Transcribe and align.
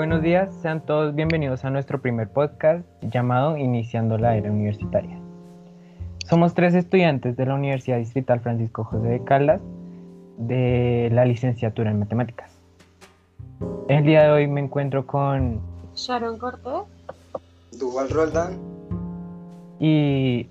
Buenos 0.00 0.22
días, 0.22 0.54
sean 0.62 0.80
todos 0.80 1.14
bienvenidos 1.14 1.62
a 1.66 1.68
nuestro 1.68 2.00
primer 2.00 2.30
podcast 2.30 2.86
llamado 3.02 3.58
Iniciando 3.58 4.16
la 4.16 4.34
Era 4.34 4.50
Universitaria. 4.50 5.20
Somos 6.24 6.54
tres 6.54 6.74
estudiantes 6.74 7.36
de 7.36 7.44
la 7.44 7.54
Universidad 7.54 7.98
Distrital 7.98 8.40
Francisco 8.40 8.82
José 8.82 9.08
de 9.08 9.24
Caldas 9.24 9.60
de 10.38 11.10
la 11.12 11.26
licenciatura 11.26 11.90
en 11.90 11.98
Matemáticas. 11.98 12.50
El 13.90 14.04
día 14.04 14.22
de 14.22 14.30
hoy 14.30 14.46
me 14.46 14.62
encuentro 14.62 15.06
con 15.06 15.60
Sharon 15.94 16.38
Cortés, 16.38 16.88
Duval 17.78 18.08
Roldán 18.08 18.58
y 19.78 20.48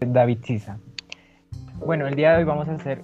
David 0.00 0.38
Sisa. 0.44 0.78
Bueno, 1.76 2.06
el 2.06 2.14
día 2.14 2.32
de 2.32 2.38
hoy 2.38 2.44
vamos 2.44 2.68
a 2.68 2.72
hacer 2.72 3.02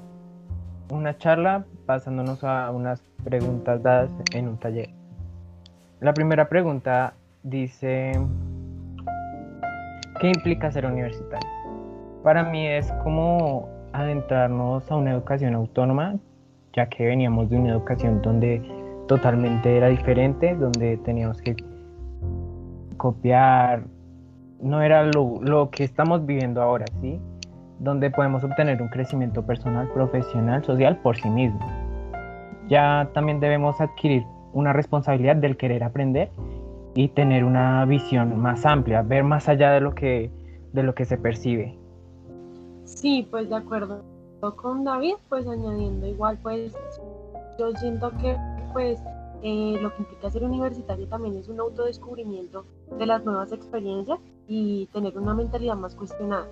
una 0.88 1.18
charla 1.18 1.66
basándonos 1.86 2.42
a 2.42 2.70
unas 2.70 3.02
preguntas 3.22 3.82
dadas 3.82 4.10
en 4.32 4.48
un 4.48 4.56
taller. 4.56 4.97
La 6.00 6.14
primera 6.14 6.48
pregunta 6.48 7.14
dice, 7.42 8.12
¿qué 10.20 10.28
implica 10.28 10.70
ser 10.70 10.86
universitario? 10.86 11.48
Para 12.22 12.44
mí 12.44 12.68
es 12.68 12.92
como 13.02 13.68
adentrarnos 13.92 14.88
a 14.92 14.94
una 14.94 15.10
educación 15.10 15.56
autónoma, 15.56 16.14
ya 16.72 16.88
que 16.88 17.04
veníamos 17.04 17.50
de 17.50 17.56
una 17.56 17.70
educación 17.70 18.22
donde 18.22 18.62
totalmente 19.08 19.76
era 19.76 19.88
diferente, 19.88 20.54
donde 20.54 20.98
teníamos 20.98 21.42
que 21.42 21.56
copiar, 22.96 23.82
no 24.62 24.80
era 24.82 25.02
lo, 25.02 25.40
lo 25.42 25.68
que 25.70 25.82
estamos 25.82 26.24
viviendo 26.24 26.62
ahora, 26.62 26.84
¿sí? 27.00 27.20
Donde 27.80 28.08
podemos 28.12 28.44
obtener 28.44 28.80
un 28.80 28.88
crecimiento 28.88 29.44
personal, 29.44 29.88
profesional, 29.92 30.62
social 30.62 30.96
por 30.98 31.16
sí 31.16 31.28
mismo. 31.28 31.58
Ya 32.68 33.10
también 33.14 33.40
debemos 33.40 33.80
adquirir 33.80 34.22
una 34.52 34.72
responsabilidad 34.72 35.36
del 35.36 35.56
querer 35.56 35.84
aprender 35.84 36.30
y 36.94 37.08
tener 37.08 37.44
una 37.44 37.84
visión 37.84 38.38
más 38.38 38.66
amplia, 38.66 39.02
ver 39.02 39.24
más 39.24 39.48
allá 39.48 39.72
de 39.72 39.80
lo 39.80 39.94
que, 39.94 40.30
de 40.72 40.82
lo 40.82 40.94
que 40.94 41.04
se 41.04 41.16
percibe. 41.16 41.76
Sí, 42.84 43.26
pues 43.30 43.48
de 43.48 43.56
acuerdo 43.56 44.02
con 44.56 44.84
David, 44.84 45.14
pues 45.28 45.46
añadiendo 45.46 46.06
igual, 46.06 46.38
pues 46.42 46.74
yo 47.58 47.72
siento 47.72 48.10
que 48.18 48.36
pues 48.72 49.00
eh, 49.42 49.78
lo 49.80 49.94
que 49.94 50.02
implica 50.02 50.30
ser 50.30 50.44
universitario 50.44 51.06
también 51.08 51.36
es 51.36 51.48
un 51.48 51.60
autodescubrimiento 51.60 52.64
de 52.98 53.06
las 53.06 53.24
nuevas 53.24 53.52
experiencias 53.52 54.18
y 54.46 54.86
tener 54.92 55.16
una 55.18 55.34
mentalidad 55.34 55.76
más 55.76 55.94
cuestionada, 55.94 56.46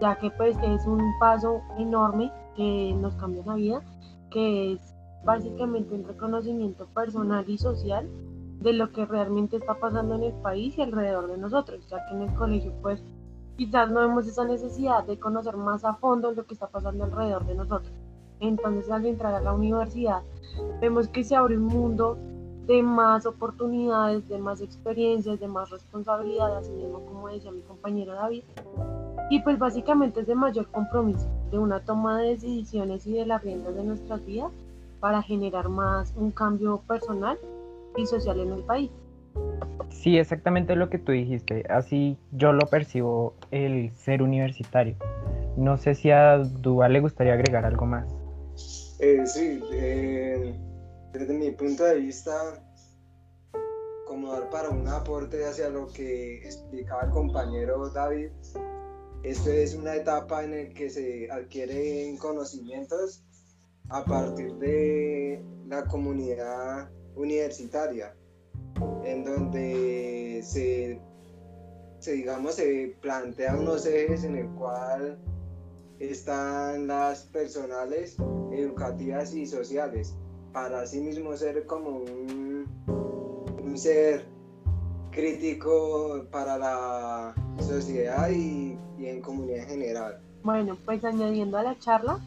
ya 0.00 0.16
que 0.18 0.30
pues 0.30 0.56
es 0.62 0.86
un 0.86 1.00
paso 1.18 1.60
enorme 1.78 2.30
que 2.56 2.92
nos 2.94 3.14
cambia 3.16 3.42
la 3.46 3.54
vida, 3.54 3.82
que 4.30 4.74
es 4.74 4.94
básicamente 5.24 5.94
un 5.94 6.04
reconocimiento 6.04 6.86
personal 6.86 7.48
y 7.48 7.58
social 7.58 8.08
de 8.60 8.72
lo 8.72 8.90
que 8.92 9.06
realmente 9.06 9.56
está 9.56 9.74
pasando 9.74 10.16
en 10.16 10.24
el 10.24 10.32
país 10.34 10.76
y 10.76 10.82
alrededor 10.82 11.30
de 11.30 11.38
nosotros, 11.38 11.86
ya 11.88 12.04
que 12.06 12.14
en 12.14 12.22
el 12.22 12.34
colegio 12.34 12.72
pues 12.82 13.02
quizás 13.56 13.90
no 13.90 14.00
vemos 14.00 14.26
esa 14.26 14.44
necesidad 14.44 15.04
de 15.04 15.18
conocer 15.18 15.56
más 15.56 15.84
a 15.84 15.94
fondo 15.94 16.32
lo 16.32 16.44
que 16.44 16.54
está 16.54 16.66
pasando 16.68 17.04
alrededor 17.04 17.46
de 17.46 17.54
nosotros. 17.54 17.92
Entonces 18.40 18.90
al 18.90 19.06
entrar 19.06 19.34
a 19.34 19.40
la 19.40 19.52
universidad 19.52 20.22
vemos 20.80 21.08
que 21.08 21.24
se 21.24 21.36
abre 21.36 21.56
un 21.56 21.66
mundo 21.66 22.16
de 22.66 22.82
más 22.82 23.24
oportunidades, 23.24 24.28
de 24.28 24.38
más 24.38 24.60
experiencias, 24.60 25.40
de 25.40 25.48
más 25.48 25.70
responsabilidades, 25.70 26.66
así 26.66 26.72
mismo 26.72 27.00
como 27.06 27.28
decía 27.28 27.50
mi 27.50 27.62
compañero 27.62 28.14
David. 28.14 28.42
Y 29.30 29.40
pues 29.40 29.58
básicamente 29.58 30.20
es 30.20 30.26
de 30.26 30.34
mayor 30.34 30.68
compromiso, 30.68 31.26
de 31.50 31.58
una 31.58 31.80
toma 31.80 32.18
de 32.18 32.30
decisiones 32.30 33.06
y 33.06 33.12
de 33.12 33.26
las 33.26 33.42
riendas 33.42 33.74
de 33.74 33.84
nuestras 33.84 34.24
vidas 34.24 34.52
para 35.00 35.22
generar 35.22 35.68
más 35.68 36.12
un 36.16 36.30
cambio 36.30 36.82
personal 36.86 37.38
y 37.96 38.06
social 38.06 38.40
en 38.40 38.52
el 38.52 38.62
país. 38.64 38.90
Sí, 39.90 40.18
exactamente 40.18 40.76
lo 40.76 40.90
que 40.90 40.98
tú 40.98 41.12
dijiste. 41.12 41.64
Así 41.68 42.16
yo 42.32 42.52
lo 42.52 42.66
percibo 42.66 43.34
el 43.50 43.90
ser 43.96 44.22
universitario. 44.22 44.96
No 45.56 45.76
sé 45.76 45.94
si 45.94 46.10
a 46.10 46.38
Dual 46.38 46.92
le 46.92 47.00
gustaría 47.00 47.34
agregar 47.34 47.64
algo 47.64 47.86
más. 47.86 48.08
Eh, 49.00 49.26
sí, 49.26 49.60
eh, 49.72 50.54
desde 51.12 51.34
mi 51.34 51.50
punto 51.52 51.84
de 51.84 51.96
vista, 51.96 52.32
como 54.06 54.32
dar 54.32 54.50
para 54.50 54.70
un 54.70 54.86
aporte 54.88 55.44
hacia 55.44 55.68
lo 55.68 55.86
que 55.88 56.38
explicaba 56.44 57.02
el 57.04 57.10
compañero 57.10 57.90
David, 57.90 58.30
esto 59.22 59.50
es 59.50 59.74
una 59.74 59.96
etapa 59.96 60.44
en 60.44 60.50
la 60.50 60.74
que 60.74 60.90
se 60.90 61.30
adquieren 61.30 62.16
conocimientos 62.18 63.24
a 63.90 64.04
partir 64.04 64.54
de 64.56 65.42
la 65.66 65.84
comunidad 65.84 66.90
universitaria, 67.16 68.14
en 69.04 69.24
donde 69.24 70.40
se, 70.42 71.00
digamos, 72.04 72.56
se 72.56 72.96
plantean 73.00 73.60
unos 73.60 73.86
ejes 73.86 74.24
en 74.24 74.36
el 74.36 74.48
cual 74.50 75.18
están 75.98 76.86
las 76.86 77.24
personales, 77.24 78.16
educativas 78.52 79.34
y 79.34 79.46
sociales, 79.46 80.14
para 80.52 80.86
sí 80.86 81.00
mismo 81.00 81.36
ser 81.36 81.66
como 81.66 81.98
un, 81.98 82.66
un 83.62 83.78
ser 83.78 84.26
crítico 85.10 86.26
para 86.30 86.58
la 86.58 87.34
sociedad 87.60 88.30
y, 88.30 88.78
y 88.98 89.06
en 89.06 89.20
comunidad 89.20 89.64
en 89.64 89.68
general. 89.68 90.27
Bueno, 90.48 90.78
pues 90.86 91.04
añadiendo 91.04 91.58
a 91.58 91.62
la 91.62 91.78
charla, 91.78 92.20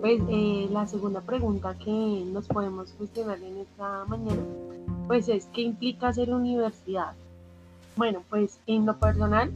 pues 0.00 0.20
eh, 0.28 0.68
la 0.72 0.88
segunda 0.88 1.20
pregunta 1.20 1.76
que 1.78 2.24
nos 2.26 2.48
podemos 2.48 2.90
cuestionar 2.90 3.38
en 3.40 3.58
esta 3.58 4.04
mañana, 4.06 4.42
pues 5.06 5.28
es 5.28 5.48
¿qué 5.52 5.60
implica 5.60 6.12
ser 6.12 6.34
universidad? 6.34 7.12
Bueno, 7.94 8.24
pues 8.30 8.58
en 8.66 8.84
lo 8.84 8.98
personal, 8.98 9.52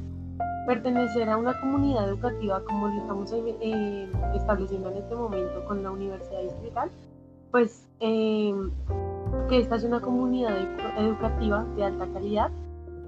pertenecer 0.68 1.28
a 1.30 1.36
una 1.36 1.60
comunidad 1.60 2.08
educativa 2.08 2.62
como 2.64 2.86
lo 2.86 3.00
estamos 3.00 3.32
eh, 3.32 4.08
estableciendo 4.36 4.92
en 4.92 4.98
este 4.98 5.16
momento 5.16 5.64
con 5.64 5.82
la 5.82 5.90
Universidad 5.90 6.42
Distrital, 6.42 6.92
pues 7.50 7.88
em, 7.98 8.70
que 9.48 9.58
esta 9.58 9.74
es 9.74 9.82
una 9.82 10.00
comunidad 10.00 10.56
educativa 10.96 11.64
de 11.74 11.86
alta 11.86 12.06
calidad 12.12 12.52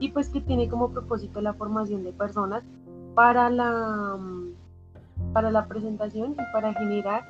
y 0.00 0.08
pues 0.08 0.28
que 0.28 0.40
tiene 0.40 0.68
como 0.68 0.90
propósito 0.90 1.40
la 1.40 1.54
formación 1.54 2.02
de 2.02 2.10
personas 2.10 2.64
para 3.14 3.48
la 3.48 4.18
para 5.34 5.50
la 5.50 5.66
presentación 5.66 6.32
y 6.32 6.52
para 6.52 6.72
generar 6.72 7.24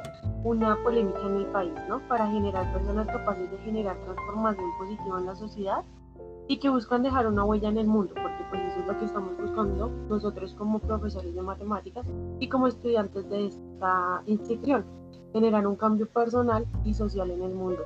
una 0.45 0.77
polémica 0.85 1.21
en 1.23 1.37
el 1.37 1.47
país, 1.47 1.73
¿no? 1.89 2.07
Para 2.07 2.27
generar 2.29 2.71
personas 2.73 3.07
capaces 3.07 3.51
de 3.51 3.57
generar 3.59 3.97
transformación 4.05 4.71
positiva 4.79 5.19
en 5.19 5.27
la 5.27 5.35
sociedad 5.35 5.83
y 6.47 6.59
que 6.59 6.69
buscan 6.69 7.03
dejar 7.03 7.27
una 7.27 7.45
huella 7.45 7.71
en 7.71 7.79
el 7.79 7.87
mundo, 7.87 8.13
porque 8.15 8.45
pues 8.51 8.63
eso 8.67 8.81
es 8.81 8.87
lo 8.87 8.99
que 8.99 9.07
estamos 9.07 9.33
buscando 9.39 9.89
nosotros 10.11 10.55
como 10.55 10.79
profesores 10.81 11.35
de 11.35 11.41
matemáticas 11.41 12.07
y 12.39 12.49
como 12.49 12.67
estudiantes 12.67 13.27
de 13.31 13.47
esta 13.47 14.23
institución, 14.27 14.85
generar 15.33 15.67
un 15.67 15.77
cambio 15.77 16.07
personal 16.07 16.67
y 16.85 16.93
social 16.93 17.31
en 17.31 17.43
el 17.43 17.55
mundo, 17.55 17.83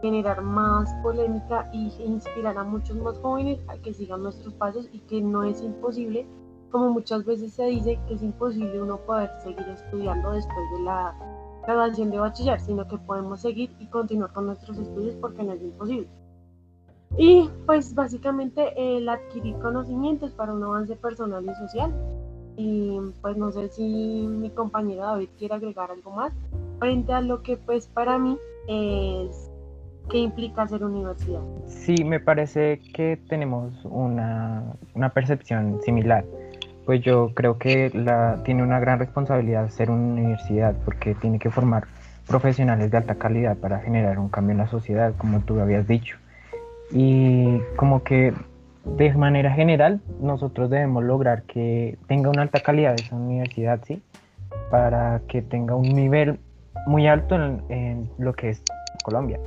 generar 0.00 0.40
más 0.40 0.90
polémica 1.02 1.68
y 1.74 1.92
inspirar 2.02 2.56
a 2.56 2.64
muchos 2.64 2.96
más 2.96 3.18
jóvenes 3.18 3.60
a 3.68 3.76
que 3.76 3.92
sigan 3.92 4.22
nuestros 4.22 4.54
pasos 4.54 4.88
y 4.90 5.00
que 5.00 5.20
no 5.20 5.44
es 5.44 5.60
imposible 5.60 6.26
como 6.70 6.90
muchas 6.90 7.24
veces 7.24 7.52
se 7.52 7.64
dice 7.66 7.98
que 8.06 8.14
es 8.14 8.22
imposible 8.22 8.80
uno 8.80 8.98
poder 8.98 9.30
seguir 9.42 9.66
estudiando 9.68 10.32
después 10.32 10.70
de 10.76 10.84
la 10.84 11.14
graduación 11.66 12.10
de 12.10 12.18
bachiller, 12.18 12.60
sino 12.60 12.86
que 12.88 12.96
podemos 12.98 13.40
seguir 13.40 13.70
y 13.78 13.86
continuar 13.86 14.32
con 14.32 14.46
nuestros 14.46 14.78
estudios 14.78 15.16
porque 15.16 15.42
no 15.42 15.52
es 15.52 15.62
imposible. 15.62 16.08
Y 17.16 17.50
pues 17.66 17.94
básicamente 17.94 18.72
el 18.76 19.08
adquirir 19.08 19.56
conocimientos 19.56 20.32
para 20.32 20.54
un 20.54 20.62
avance 20.62 20.96
personal 20.96 21.44
y 21.44 21.54
social. 21.54 21.92
Y 22.56 22.98
pues 23.22 23.36
no 23.36 23.50
sé 23.52 23.68
si 23.68 24.26
mi 24.28 24.50
compañero 24.50 25.02
David 25.02 25.28
quiere 25.38 25.54
agregar 25.54 25.90
algo 25.90 26.10
más 26.10 26.32
frente 26.78 27.12
a 27.12 27.20
lo 27.20 27.42
que 27.42 27.56
pues 27.56 27.86
para 27.88 28.18
mí 28.18 28.38
es 28.68 29.50
qué 30.10 30.18
implica 30.18 30.66
ser 30.68 30.84
universidad. 30.84 31.40
Sí, 31.66 32.04
me 32.04 32.20
parece 32.20 32.80
que 32.94 33.18
tenemos 33.28 33.72
una, 33.84 34.76
una 34.94 35.08
percepción 35.10 35.80
similar 35.82 36.24
pues 36.86 37.00
yo 37.02 37.32
creo 37.34 37.58
que 37.58 37.90
la, 37.94 38.42
tiene 38.44 38.62
una 38.62 38.80
gran 38.80 38.98
responsabilidad 38.98 39.68
ser 39.68 39.90
una 39.90 40.12
universidad 40.12 40.74
porque 40.84 41.14
tiene 41.14 41.38
que 41.38 41.50
formar 41.50 41.84
profesionales 42.26 42.90
de 42.90 42.96
alta 42.96 43.16
calidad 43.16 43.56
para 43.56 43.80
generar 43.80 44.18
un 44.18 44.28
cambio 44.28 44.52
en 44.52 44.58
la 44.58 44.68
sociedad, 44.68 45.14
como 45.18 45.40
tú 45.40 45.60
habías 45.60 45.86
dicho. 45.86 46.16
Y 46.92 47.58
como 47.76 48.02
que 48.02 48.32
de 48.84 49.12
manera 49.14 49.52
general 49.52 50.00
nosotros 50.20 50.70
debemos 50.70 51.04
lograr 51.04 51.42
que 51.42 51.98
tenga 52.06 52.30
una 52.30 52.42
alta 52.42 52.60
calidad 52.60 52.94
esa 52.94 53.16
universidad, 53.16 53.80
¿sí? 53.84 54.02
Para 54.70 55.20
que 55.28 55.42
tenga 55.42 55.74
un 55.74 55.94
nivel 55.94 56.38
muy 56.86 57.06
alto 57.06 57.34
en, 57.34 58.10
lo 58.18 58.32
que 58.32 58.50
es 58.50 58.62
Colombia. 59.04 59.38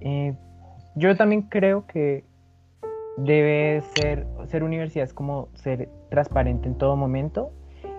Eh, 0.00 0.34
yo 0.96 1.16
también 1.16 1.42
creo 1.42 1.86
que 1.86 2.24
debe 3.18 3.82
ser, 3.94 4.26
ser 4.46 4.62
universidad 4.62 5.04
es 5.04 5.12
como 5.12 5.48
ser 5.54 5.88
transparente 6.08 6.68
en 6.68 6.76
todo 6.76 6.96
momento 6.96 7.50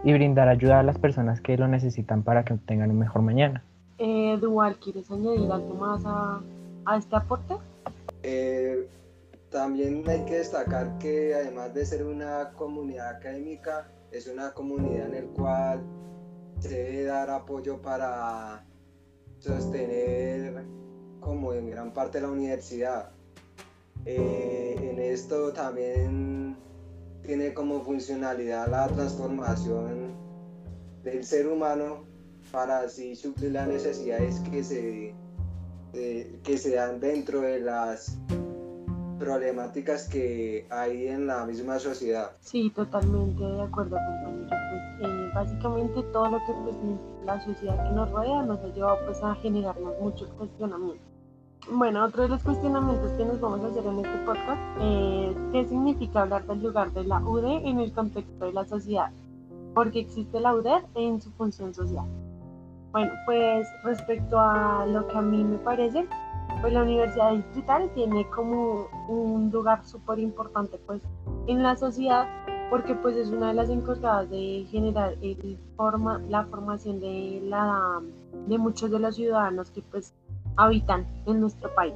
y 0.03 0.13
brindar 0.13 0.47
ayuda 0.47 0.79
a 0.79 0.83
las 0.83 0.97
personas 0.97 1.41
que 1.41 1.57
lo 1.57 1.67
necesitan 1.67 2.23
para 2.23 2.43
que 2.45 2.55
tengan 2.55 2.91
un 2.91 2.99
mejor 2.99 3.21
mañana. 3.21 3.63
Eh, 3.97 4.37
Dual, 4.39 4.77
¿quieres 4.77 5.11
añadir 5.11 5.51
algo 5.51 5.73
más 5.75 6.03
a, 6.05 6.41
a 6.85 6.97
este 6.97 7.15
aporte? 7.15 7.55
Eh, 8.23 8.87
también 9.49 10.03
hay 10.07 10.23
que 10.25 10.35
destacar 10.35 10.97
que 10.99 11.33
además 11.33 11.73
de 11.73 11.85
ser 11.85 12.05
una 12.05 12.51
comunidad 12.55 13.09
académica, 13.17 13.87
es 14.11 14.27
una 14.27 14.53
comunidad 14.53 15.07
en 15.07 15.15
el 15.15 15.25
cual 15.27 15.81
se 16.59 16.83
debe 16.83 17.03
dar 17.05 17.29
apoyo 17.29 17.81
para 17.81 18.63
sostener 19.39 20.65
como 21.19 21.53
en 21.53 21.69
gran 21.69 21.91
parte 21.91 22.21
la 22.21 22.29
universidad. 22.29 23.09
Eh, 24.05 24.75
en 24.91 24.99
esto 24.99 25.51
también 25.51 26.38
tiene 27.29 27.53
como 27.53 27.81
funcionalidad 27.81 28.67
la 28.69 28.87
transformación 28.87 30.15
del 31.03 31.23
ser 31.23 31.47
humano 31.47 32.05
para 32.51 32.79
así 32.79 33.15
suplir 33.15 33.51
las 33.51 33.67
necesidades 33.67 34.39
que 34.49 34.63
se, 34.63 35.13
que 35.93 36.57
se 36.57 36.73
dan 36.73 36.99
dentro 36.99 37.41
de 37.41 37.59
las 37.59 38.17
problemáticas 39.19 40.09
que 40.09 40.65
hay 40.71 41.09
en 41.09 41.27
la 41.27 41.45
misma 41.45 41.77
sociedad. 41.77 42.31
Sí, 42.39 42.71
totalmente 42.71 43.43
de 43.43 43.61
acuerdo, 43.61 43.97
compañero. 43.97 44.47
Pues, 44.49 45.11
eh, 45.11 45.29
básicamente 45.35 46.01
todo 46.11 46.31
lo 46.31 46.37
que 46.39 46.53
pues, 46.63 46.75
la 47.27 47.45
sociedad 47.45 47.89
que 47.89 47.93
nos 47.93 48.09
rodea 48.09 48.41
nos 48.41 48.59
ha 48.59 48.73
llevado 48.73 49.05
pues, 49.05 49.21
a 49.21 49.35
generarnos 49.35 49.93
muchos 50.01 50.29
cuestionamientos. 50.29 51.08
Bueno, 51.71 52.03
otro 52.03 52.23
de 52.23 52.29
los 52.29 52.41
cuestionamientos 52.43 53.11
que 53.11 53.25
nos 53.25 53.39
vamos 53.39 53.61
a 53.63 53.67
hacer 53.67 53.85
en 53.85 53.99
este 53.99 54.17
podcast 54.25 54.59
es 54.81 55.37
qué 55.51 55.67
significa 55.67 56.23
hablar 56.23 56.43
del 56.47 56.63
lugar 56.63 56.91
de 56.93 57.03
la 57.03 57.19
UD 57.19 57.45
en 57.45 57.79
el 57.79 57.93
contexto 57.93 58.45
de 58.45 58.53
la 58.53 58.65
sociedad, 58.65 59.11
porque 59.75 59.99
existe 59.99 60.39
la 60.39 60.55
UD 60.55 60.67
en 60.95 61.21
su 61.21 61.29
función 61.31 61.75
social. 61.75 62.05
Bueno, 62.91 63.11
pues 63.27 63.67
respecto 63.83 64.39
a 64.39 64.87
lo 64.87 65.07
que 65.07 65.17
a 65.17 65.21
mí 65.21 65.43
me 65.43 65.59
parece, 65.59 66.07
pues 66.61 66.73
la 66.73 66.81
Universidad 66.81 67.33
Distrital 67.33 67.91
tiene 67.93 68.27
como 68.29 68.87
un 69.07 69.51
lugar 69.51 69.85
súper 69.85 70.17
importante 70.17 70.79
pues 70.87 71.03
en 71.45 71.61
la 71.61 71.75
sociedad 71.75 72.27
porque 72.71 72.95
pues 72.95 73.15
es 73.15 73.29
una 73.29 73.49
de 73.49 73.53
las 73.53 73.69
encargadas 73.69 74.29
de 74.29 74.65
generar 74.69 75.13
el 75.21 75.59
forma, 75.75 76.19
la 76.29 76.45
formación 76.45 76.99
de, 76.99 77.41
la, 77.43 78.01
de 78.47 78.57
muchos 78.57 78.89
de 78.89 78.99
los 78.99 79.15
ciudadanos 79.15 79.69
que 79.71 79.81
pues 79.81 80.13
habitan 80.59 81.07
en 81.25 81.41
nuestro 81.41 81.73
país. 81.73 81.93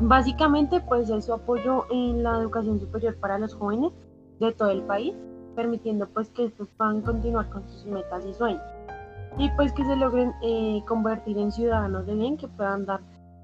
Básicamente 0.00 0.80
pues 0.80 1.08
es 1.10 1.26
su 1.26 1.32
apoyo 1.32 1.84
en 1.90 2.22
la 2.22 2.38
educación 2.38 2.80
superior 2.80 3.16
para 3.16 3.38
los 3.38 3.54
jóvenes 3.54 3.92
de 4.40 4.52
todo 4.52 4.70
el 4.70 4.82
país, 4.82 5.14
permitiendo 5.54 6.08
pues 6.08 6.28
que 6.30 6.46
estos 6.46 6.68
puedan 6.76 7.02
continuar 7.02 7.48
con 7.50 7.62
sus 7.68 7.86
metas 7.86 8.24
y 8.26 8.34
sueños 8.34 8.62
y 9.38 9.48
pues 9.50 9.72
que 9.72 9.84
se 9.84 9.96
logren 9.96 10.32
eh, 10.42 10.82
convertir 10.86 11.38
en 11.38 11.52
ciudadanos 11.52 12.06
de 12.06 12.14
bien 12.14 12.36
que 12.36 12.48
puedan 12.48 12.84
dar 12.84 13.00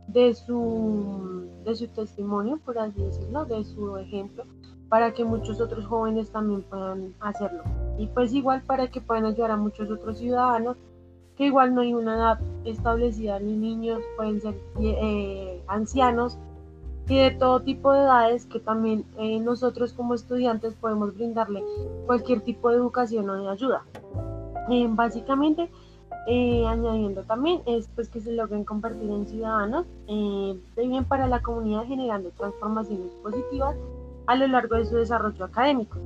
de 0.08 0.34
su, 0.34 1.46
de 1.64 1.74
su 1.74 1.88
testimonio, 1.88 2.58
por 2.64 2.78
así 2.78 3.00
decirlo, 3.00 3.44
de 3.44 3.64
su 3.64 3.96
ejemplo, 3.98 4.44
para 4.88 5.12
que 5.12 5.24
muchos 5.24 5.60
otros 5.60 5.86
jóvenes 5.86 6.30
también 6.30 6.62
puedan 6.62 7.14
hacerlo. 7.20 7.62
Y 7.98 8.06
pues 8.08 8.32
igual 8.32 8.62
para 8.62 8.88
que 8.88 9.00
puedan 9.00 9.26
ayudar 9.26 9.50
a 9.50 9.56
muchos 9.56 9.90
otros 9.90 10.18
ciudadanos, 10.18 10.76
que 11.38 11.46
igual 11.46 11.72
no 11.72 11.82
hay 11.82 11.94
una 11.94 12.16
edad 12.16 12.40
establecida, 12.64 13.38
ni 13.38 13.56
niños, 13.56 14.02
pueden 14.16 14.40
ser 14.40 14.56
eh, 14.80 15.62
ancianos 15.68 16.36
y 17.08 17.16
de 17.16 17.30
todo 17.30 17.60
tipo 17.60 17.92
de 17.92 18.00
edades 18.00 18.44
que 18.46 18.58
también 18.58 19.04
eh, 19.18 19.38
nosotros 19.38 19.92
como 19.92 20.14
estudiantes 20.14 20.74
podemos 20.74 21.14
brindarle 21.14 21.62
cualquier 22.06 22.40
tipo 22.40 22.70
de 22.70 22.76
educación 22.76 23.30
o 23.30 23.40
de 23.40 23.48
ayuda. 23.48 23.84
Básicamente, 24.90 25.70
eh, 26.26 26.66
añadiendo 26.66 27.22
también 27.22 27.62
es 27.64 27.88
pues 27.94 28.10
que 28.10 28.20
se 28.20 28.32
logren 28.32 28.64
convertir 28.64 29.08
en 29.08 29.26
ciudadanos 29.26 29.86
de 30.06 30.58
bien 30.76 31.04
para 31.04 31.26
la 31.26 31.40
comunidad 31.40 31.86
generando 31.86 32.30
transformaciones 32.32 33.12
positivas 33.22 33.76
a 34.26 34.34
lo 34.34 34.46
largo 34.46 34.74
de 34.76 34.84
su 34.84 34.96
desarrollo 34.96 35.44
académico 35.44 35.96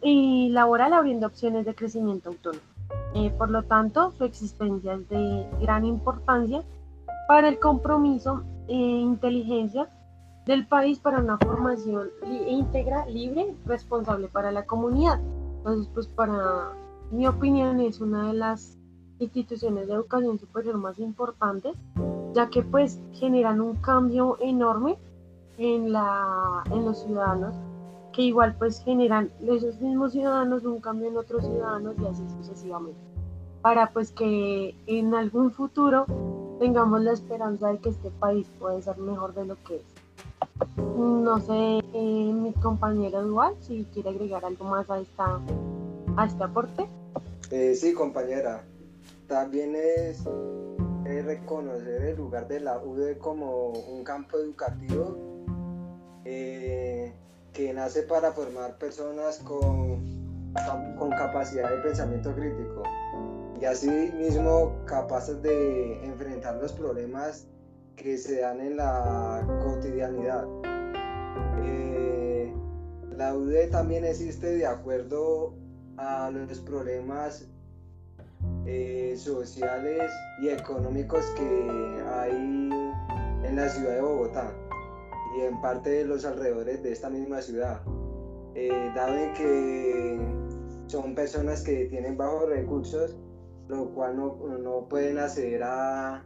y 0.00 0.48
laboral 0.48 0.94
abriendo 0.94 1.26
opciones 1.26 1.66
de 1.66 1.74
crecimiento 1.74 2.30
autónomo. 2.30 2.69
Eh, 3.14 3.30
por 3.36 3.50
lo 3.50 3.62
tanto, 3.64 4.12
su 4.12 4.24
existencia 4.24 4.94
es 4.94 5.08
de 5.08 5.46
gran 5.60 5.84
importancia 5.84 6.62
para 7.26 7.48
el 7.48 7.58
compromiso 7.58 8.42
e 8.68 8.74
inteligencia 8.74 9.88
del 10.46 10.66
país 10.66 10.98
para 10.98 11.18
una 11.18 11.38
formación 11.38 12.08
íntegra, 12.48 13.06
libre, 13.06 13.54
responsable 13.66 14.28
para 14.28 14.52
la 14.52 14.64
comunidad. 14.64 15.20
Entonces, 15.58 15.90
pues 15.92 16.06
para 16.06 16.72
mi 17.10 17.26
opinión 17.26 17.80
es 17.80 18.00
una 18.00 18.28
de 18.28 18.34
las 18.34 18.78
instituciones 19.18 19.86
de 19.86 19.94
educación 19.94 20.38
superior 20.38 20.76
más 20.78 20.98
importantes, 20.98 21.76
ya 22.32 22.48
que 22.48 22.62
pues 22.62 23.00
generan 23.12 23.60
un 23.60 23.76
cambio 23.76 24.38
enorme 24.40 24.96
en, 25.58 25.92
la, 25.92 26.62
en 26.70 26.84
los 26.84 27.02
ciudadanos, 27.02 27.54
igual 28.22 28.54
pues 28.58 28.82
generan 28.84 29.30
esos 29.46 29.80
mismos 29.80 30.12
ciudadanos 30.12 30.64
un 30.64 30.80
cambio 30.80 31.08
en 31.08 31.16
otros 31.16 31.44
ciudadanos 31.44 31.94
y 31.98 32.06
así 32.06 32.22
sucesivamente, 32.38 33.00
para 33.62 33.90
pues 33.90 34.12
que 34.12 34.74
en 34.86 35.14
algún 35.14 35.50
futuro 35.52 36.06
tengamos 36.58 37.02
la 37.02 37.12
esperanza 37.12 37.72
de 37.72 37.78
que 37.78 37.88
este 37.90 38.10
país 38.10 38.46
puede 38.58 38.82
ser 38.82 38.98
mejor 38.98 39.34
de 39.34 39.46
lo 39.46 39.56
que 39.64 39.76
es. 39.76 39.84
No 40.96 41.40
sé, 41.40 41.80
eh, 41.94 42.32
mi 42.32 42.52
compañera 42.54 43.20
Dual, 43.20 43.54
si 43.60 43.84
quiere 43.92 44.10
agregar 44.10 44.44
algo 44.44 44.64
más 44.66 44.90
a, 44.90 45.00
esta, 45.00 45.40
a 46.16 46.26
este 46.26 46.44
aporte. 46.44 46.88
Eh, 47.50 47.74
sí, 47.74 47.94
compañera. 47.94 48.64
También 49.26 49.74
es, 49.74 50.24
reconocer 51.04 52.02
el 52.02 52.16
lugar 52.16 52.46
de 52.46 52.60
la 52.60 52.78
UD 52.78 53.16
como 53.18 53.70
un 53.70 54.04
campo 54.04 54.38
educativo 54.38 55.16
eh, 56.24 57.12
que 57.60 57.74
nace 57.74 58.02
para 58.04 58.32
formar 58.32 58.78
personas 58.78 59.38
con, 59.40 60.00
con 60.98 61.10
capacidad 61.10 61.68
de 61.68 61.76
pensamiento 61.82 62.34
crítico 62.34 62.82
y 63.60 63.66
así 63.66 63.90
mismo 63.90 64.82
capaces 64.86 65.42
de 65.42 66.02
enfrentar 66.06 66.56
los 66.56 66.72
problemas 66.72 67.46
que 67.96 68.16
se 68.16 68.40
dan 68.40 68.60
en 68.62 68.78
la 68.78 69.46
cotidianidad. 69.62 70.46
Eh, 71.62 72.50
la 73.18 73.34
UD 73.34 73.68
también 73.70 74.06
existe 74.06 74.46
de 74.46 74.66
acuerdo 74.66 75.54
a 75.98 76.30
los 76.30 76.60
problemas 76.60 77.46
eh, 78.64 79.14
sociales 79.18 80.10
y 80.40 80.48
económicos 80.48 81.26
que 81.36 82.02
hay 82.08 82.32
en 83.44 83.56
la 83.56 83.68
ciudad 83.68 83.96
de 83.96 84.00
Bogotá 84.00 84.50
y 85.36 85.42
en 85.42 85.60
parte 85.60 85.90
de 85.90 86.04
los 86.04 86.24
alrededores 86.24 86.82
de 86.82 86.92
esta 86.92 87.10
misma 87.10 87.40
ciudad. 87.40 87.80
Eh, 88.54 88.92
dado 88.94 89.14
que 89.34 90.18
son 90.86 91.14
personas 91.14 91.62
que 91.62 91.86
tienen 91.86 92.16
bajos 92.16 92.48
recursos, 92.48 93.16
lo 93.68 93.90
cual 93.94 94.16
no, 94.16 94.36
no 94.58 94.88
pueden 94.88 95.18
acceder 95.18 95.62
a, 95.62 96.24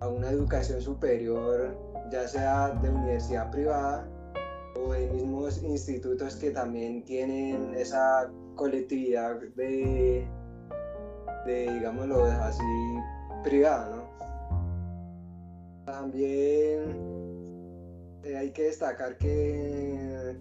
a 0.00 0.08
una 0.08 0.30
educación 0.30 0.80
superior, 0.80 1.76
ya 2.10 2.26
sea 2.26 2.70
de 2.70 2.90
universidad 2.90 3.50
privada 3.52 4.08
o 4.74 4.92
de 4.92 5.08
mismos 5.10 5.62
institutos 5.62 6.36
que 6.36 6.50
también 6.50 7.04
tienen 7.04 7.74
esa 7.76 8.28
colectividad 8.56 9.38
de, 9.54 10.26
de 11.46 11.72
digámoslo 11.74 12.24
así, 12.24 12.62
privada, 13.44 13.96
¿no? 13.96 14.02
También 15.84 17.11
que 18.52 18.64
destacar 18.64 19.16
que, 19.18 20.36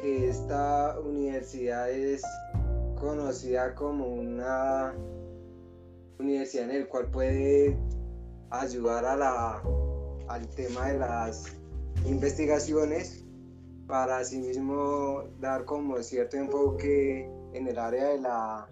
que 0.00 0.28
esta 0.28 0.98
universidad 1.00 1.90
es 1.90 2.22
conocida 2.94 3.74
como 3.74 4.06
una 4.06 4.94
universidad 6.18 6.70
en 6.70 6.76
el 6.76 6.88
cual 6.88 7.06
puede 7.10 7.76
ayudar 8.50 9.04
a 9.04 9.16
la, 9.16 9.62
al 10.28 10.48
tema 10.48 10.88
de 10.88 10.98
las 10.98 11.56
investigaciones 12.06 13.24
para 13.86 14.18
asimismo 14.18 15.24
dar 15.40 15.64
como 15.64 16.02
cierto 16.02 16.36
enfoque 16.36 17.28
en 17.54 17.66
el 17.66 17.78
área 17.78 18.08
de 18.08 18.20
la 18.20 18.68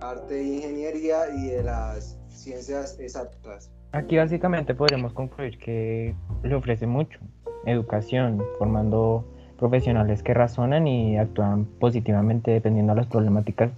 arte 0.00 0.40
e 0.40 0.44
ingeniería 0.44 1.28
y 1.34 1.48
de 1.48 1.64
las 1.64 2.18
ciencias 2.28 2.98
exactas. 3.00 3.70
Aquí 3.92 4.16
básicamente 4.16 4.74
podremos 4.74 5.12
concluir 5.12 5.58
que 5.58 6.14
le 6.42 6.54
ofrece 6.54 6.86
mucho, 6.86 7.18
educación, 7.64 8.42
formando 8.58 9.24
profesionales 9.58 10.22
que 10.22 10.34
razonan 10.34 10.86
y 10.86 11.16
actúan 11.18 11.64
positivamente 11.64 12.50
dependiendo 12.50 12.92
de 12.94 13.00
las 13.00 13.06
problemáticas 13.06 13.70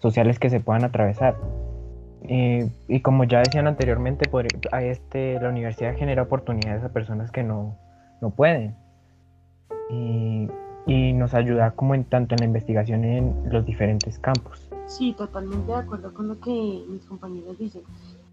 sociales 0.00 0.38
que 0.38 0.50
se 0.50 0.60
puedan 0.60 0.84
atravesar. 0.84 1.36
Eh, 2.22 2.68
y 2.88 3.00
como 3.00 3.24
ya 3.24 3.40
decían 3.40 3.66
anteriormente, 3.66 4.28
por, 4.28 4.46
a 4.72 4.82
este, 4.82 5.38
la 5.40 5.50
universidad 5.50 5.96
genera 5.96 6.22
oportunidades 6.22 6.82
a 6.82 6.88
personas 6.88 7.30
que 7.30 7.42
no, 7.42 7.76
no 8.20 8.30
pueden 8.30 8.74
y, 9.90 10.48
y, 10.86 11.12
nos 11.12 11.34
ayuda 11.34 11.70
como 11.72 11.94
en 11.94 12.04
tanto 12.04 12.34
en 12.34 12.40
la 12.40 12.46
investigación 12.46 13.04
en 13.04 13.34
los 13.50 13.64
diferentes 13.64 14.18
campos. 14.18 14.68
Sí, 14.86 15.14
totalmente 15.16 15.70
de 15.70 15.78
acuerdo 15.78 16.12
con 16.12 16.28
lo 16.28 16.40
que 16.40 16.82
mis 16.88 17.04
compañeros 17.04 17.58
dicen. 17.58 17.82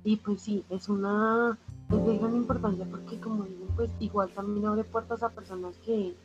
Y 0.04 0.18
pues 0.18 0.42
sí, 0.42 0.64
es 0.70 0.90
una 0.90 1.58
es 1.92 2.06
de 2.06 2.18
gran 2.18 2.36
importancia 2.36 2.86
porque 2.90 3.20
como 3.20 3.44
digo, 3.44 3.66
pues 3.76 3.92
igual 4.00 4.30
también 4.34 4.66
abre 4.66 4.84
puertas 4.84 5.22
a 5.24 5.30
personas 5.30 5.76
que, 5.86 6.16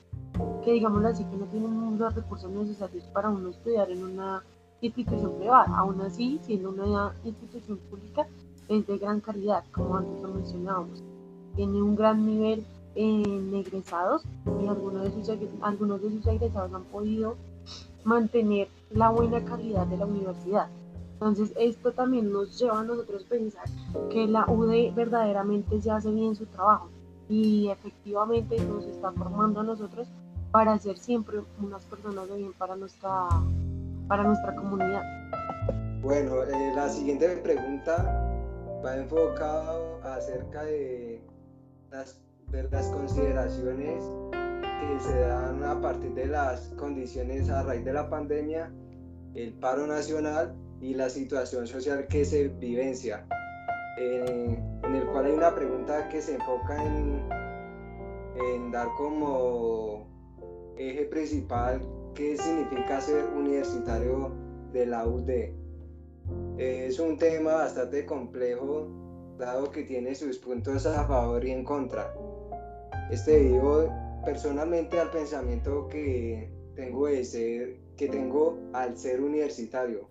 que 0.64 0.72
digámoslo 0.72 1.08
así, 1.08 1.24
que 1.24 1.36
no 1.36 1.46
tienen 1.46 1.98
los 1.98 2.14
recursos 2.14 2.50
necesarios 2.50 3.04
para 3.12 3.28
uno 3.28 3.50
estudiar 3.50 3.90
en 3.90 4.04
una 4.04 4.42
institución 4.80 5.32
privada. 5.38 5.76
Aún 5.76 6.00
así, 6.00 6.40
siendo 6.42 6.70
una 6.70 7.12
institución 7.24 7.78
pública, 7.90 8.26
es 8.68 8.86
de 8.86 8.98
gran 8.98 9.20
calidad, 9.20 9.64
como 9.72 9.96
antes 9.96 10.22
lo 10.22 10.28
mencionábamos. 10.28 11.02
Tiene 11.56 11.82
un 11.82 11.96
gran 11.96 12.24
nivel 12.24 12.64
en 12.94 13.54
egresados 13.54 14.22
y 14.62 14.66
algunos 14.66 15.04
de, 15.04 15.10
sus, 15.10 15.30
algunos 15.60 16.02
de 16.02 16.10
sus 16.10 16.26
egresados 16.26 16.72
han 16.72 16.84
podido 16.84 17.36
mantener 18.04 18.68
la 18.90 19.10
buena 19.10 19.44
calidad 19.44 19.86
de 19.86 19.96
la 19.96 20.06
universidad. 20.06 20.68
Entonces, 21.20 21.52
esto 21.58 21.92
también 21.92 22.32
nos 22.32 22.58
lleva 22.58 22.80
a 22.80 22.82
nosotros 22.82 23.26
a 23.26 23.28
pensar 23.28 23.64
que 24.08 24.26
la 24.26 24.46
UD 24.48 24.94
verdaderamente 24.94 25.78
se 25.82 25.90
hace 25.90 26.10
bien 26.10 26.34
su 26.34 26.46
trabajo 26.46 26.88
y 27.28 27.68
efectivamente 27.68 28.58
nos 28.64 28.86
está 28.86 29.12
formando 29.12 29.60
a 29.60 29.64
nosotros 29.64 30.08
para 30.50 30.78
ser 30.78 30.96
siempre 30.96 31.42
unas 31.62 31.84
personas 31.84 32.26
de 32.26 32.36
bien 32.36 32.54
para 32.54 32.74
nuestra, 32.74 33.28
para 34.08 34.22
nuestra 34.22 34.56
comunidad. 34.56 35.02
Bueno, 36.00 36.42
eh, 36.42 36.72
la 36.74 36.88
siguiente 36.88 37.28
pregunta 37.36 38.02
va 38.82 38.96
enfocado 38.96 40.00
acerca 40.02 40.64
de 40.64 41.22
las, 41.90 42.18
de 42.48 42.62
las 42.62 42.86
consideraciones 42.86 44.02
que 44.32 45.00
se 45.00 45.20
dan 45.20 45.62
a 45.64 45.78
partir 45.82 46.14
de 46.14 46.28
las 46.28 46.70
condiciones 46.78 47.50
a 47.50 47.62
raíz 47.62 47.84
de 47.84 47.92
la 47.92 48.08
pandemia, 48.08 48.72
el 49.34 49.52
paro 49.52 49.86
nacional 49.86 50.56
y 50.80 50.94
la 50.94 51.10
situación 51.10 51.66
social 51.66 52.06
que 52.08 52.24
se 52.24 52.48
vivencia, 52.48 53.26
eh, 53.98 54.58
en 54.82 54.94
el 54.94 55.06
cual 55.06 55.26
hay 55.26 55.32
una 55.32 55.54
pregunta 55.54 56.08
que 56.08 56.22
se 56.22 56.34
enfoca 56.34 56.82
en, 56.82 57.22
en 58.36 58.70
dar 58.70 58.88
como 58.96 60.06
eje 60.78 61.04
principal 61.04 61.82
qué 62.14 62.36
significa 62.36 63.00
ser 63.00 63.26
universitario 63.36 64.32
de 64.72 64.86
la 64.86 65.06
UD. 65.06 65.30
Es 66.58 66.98
un 66.98 67.18
tema 67.18 67.54
bastante 67.54 68.06
complejo, 68.06 68.88
dado 69.38 69.70
que 69.70 69.82
tiene 69.82 70.14
sus 70.14 70.38
puntos 70.38 70.86
a 70.86 71.06
favor 71.06 71.44
y 71.44 71.50
en 71.50 71.64
contra. 71.64 72.14
Este 73.10 73.32
debido 73.32 73.90
personalmente 74.24 74.98
al 74.98 75.10
pensamiento 75.10 75.88
que 75.88 76.50
tengo 76.74 77.06
de 77.06 77.24
ser, 77.24 77.76
que 77.96 78.08
tengo 78.08 78.58
al 78.72 78.96
ser 78.96 79.20
universitario 79.20 80.08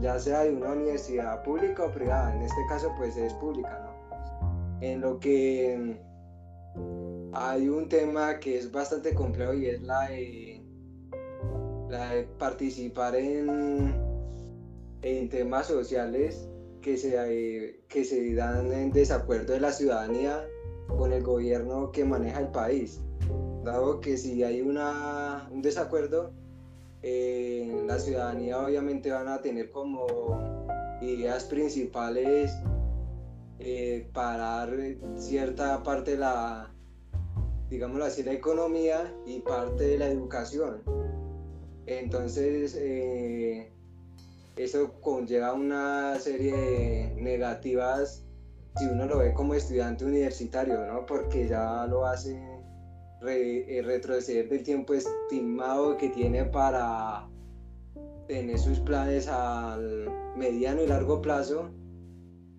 ya 0.00 0.18
sea 0.18 0.44
de 0.44 0.52
una 0.52 0.72
universidad 0.72 1.42
pública 1.42 1.84
o 1.84 1.90
privada, 1.90 2.34
en 2.34 2.42
este 2.42 2.60
caso 2.68 2.92
pues 2.96 3.16
es 3.16 3.32
pública, 3.34 3.80
¿no? 3.84 4.80
En 4.80 5.00
lo 5.00 5.18
que 5.18 5.98
hay 7.32 7.68
un 7.68 7.88
tema 7.88 8.38
que 8.38 8.58
es 8.58 8.70
bastante 8.70 9.14
complejo 9.14 9.54
y 9.54 9.66
es 9.66 9.82
la 9.82 10.08
de, 10.08 10.62
la 11.88 12.14
de 12.14 12.24
participar 12.38 13.14
en, 13.16 13.94
en 15.02 15.28
temas 15.28 15.66
sociales 15.66 16.48
que 16.80 16.96
se, 16.96 17.80
que 17.88 18.04
se 18.04 18.34
dan 18.34 18.70
en 18.72 18.92
desacuerdo 18.92 19.54
de 19.54 19.60
la 19.60 19.72
ciudadanía 19.72 20.46
con 20.88 21.12
el 21.12 21.22
gobierno 21.22 21.90
que 21.92 22.04
maneja 22.04 22.40
el 22.40 22.48
país. 22.48 23.00
Dado 23.64 24.00
que 24.00 24.16
si 24.18 24.42
hay 24.44 24.60
una, 24.60 25.48
un 25.50 25.62
desacuerdo, 25.62 26.32
eh, 27.06 27.82
la 27.86 27.98
ciudadanía 27.98 28.58
obviamente 28.58 29.10
van 29.10 29.28
a 29.28 29.42
tener 29.42 29.70
como 29.70 30.06
ideas 31.02 31.44
principales 31.44 32.50
eh, 33.58 34.08
para 34.14 34.38
dar 34.38 34.70
cierta 35.16 35.82
parte 35.82 36.12
de 36.12 36.16
la, 36.16 36.72
digámoslo 37.68 38.06
así, 38.06 38.22
la 38.22 38.32
economía 38.32 39.14
y 39.26 39.40
parte 39.40 39.84
de 39.84 39.98
la 39.98 40.06
educación. 40.06 40.82
Entonces, 41.84 42.74
eh, 42.80 43.70
eso 44.56 44.94
conlleva 45.02 45.52
una 45.52 46.18
serie 46.18 46.56
de 46.56 47.16
negativas 47.20 48.24
si 48.76 48.86
uno 48.86 49.04
lo 49.04 49.18
ve 49.18 49.34
como 49.34 49.52
estudiante 49.52 50.06
universitario, 50.06 50.86
¿no? 50.86 51.04
Porque 51.04 51.48
ya 51.48 51.86
lo 51.86 52.06
hace 52.06 52.53
eh, 53.26 53.82
retroceder 53.82 54.48
del 54.48 54.62
tiempo 54.62 54.94
estimado 54.94 55.96
que 55.96 56.08
tiene 56.08 56.44
para 56.44 57.28
tener 58.26 58.58
sus 58.58 58.80
planes 58.80 59.28
al 59.28 60.10
mediano 60.36 60.82
y 60.82 60.86
largo 60.86 61.20
plazo, 61.20 61.70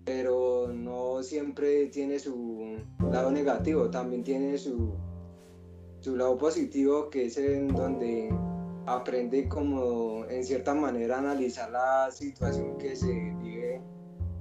pero 0.04 0.68
no 0.72 1.22
siempre 1.22 1.86
tiene 1.86 2.18
su 2.18 2.76
lado 3.10 3.30
negativo, 3.30 3.90
también 3.90 4.22
tiene 4.22 4.56
su, 4.58 4.94
su 6.00 6.16
lado 6.16 6.38
positivo, 6.38 7.10
que 7.10 7.26
es 7.26 7.36
en 7.38 7.68
donde 7.68 8.28
aprende 8.86 9.48
como 9.48 10.24
en 10.26 10.44
cierta 10.44 10.74
manera 10.74 11.18
analizar 11.18 11.70
la 11.70 12.10
situación 12.12 12.78
que 12.78 12.94
se 12.94 13.12
vive 13.40 13.80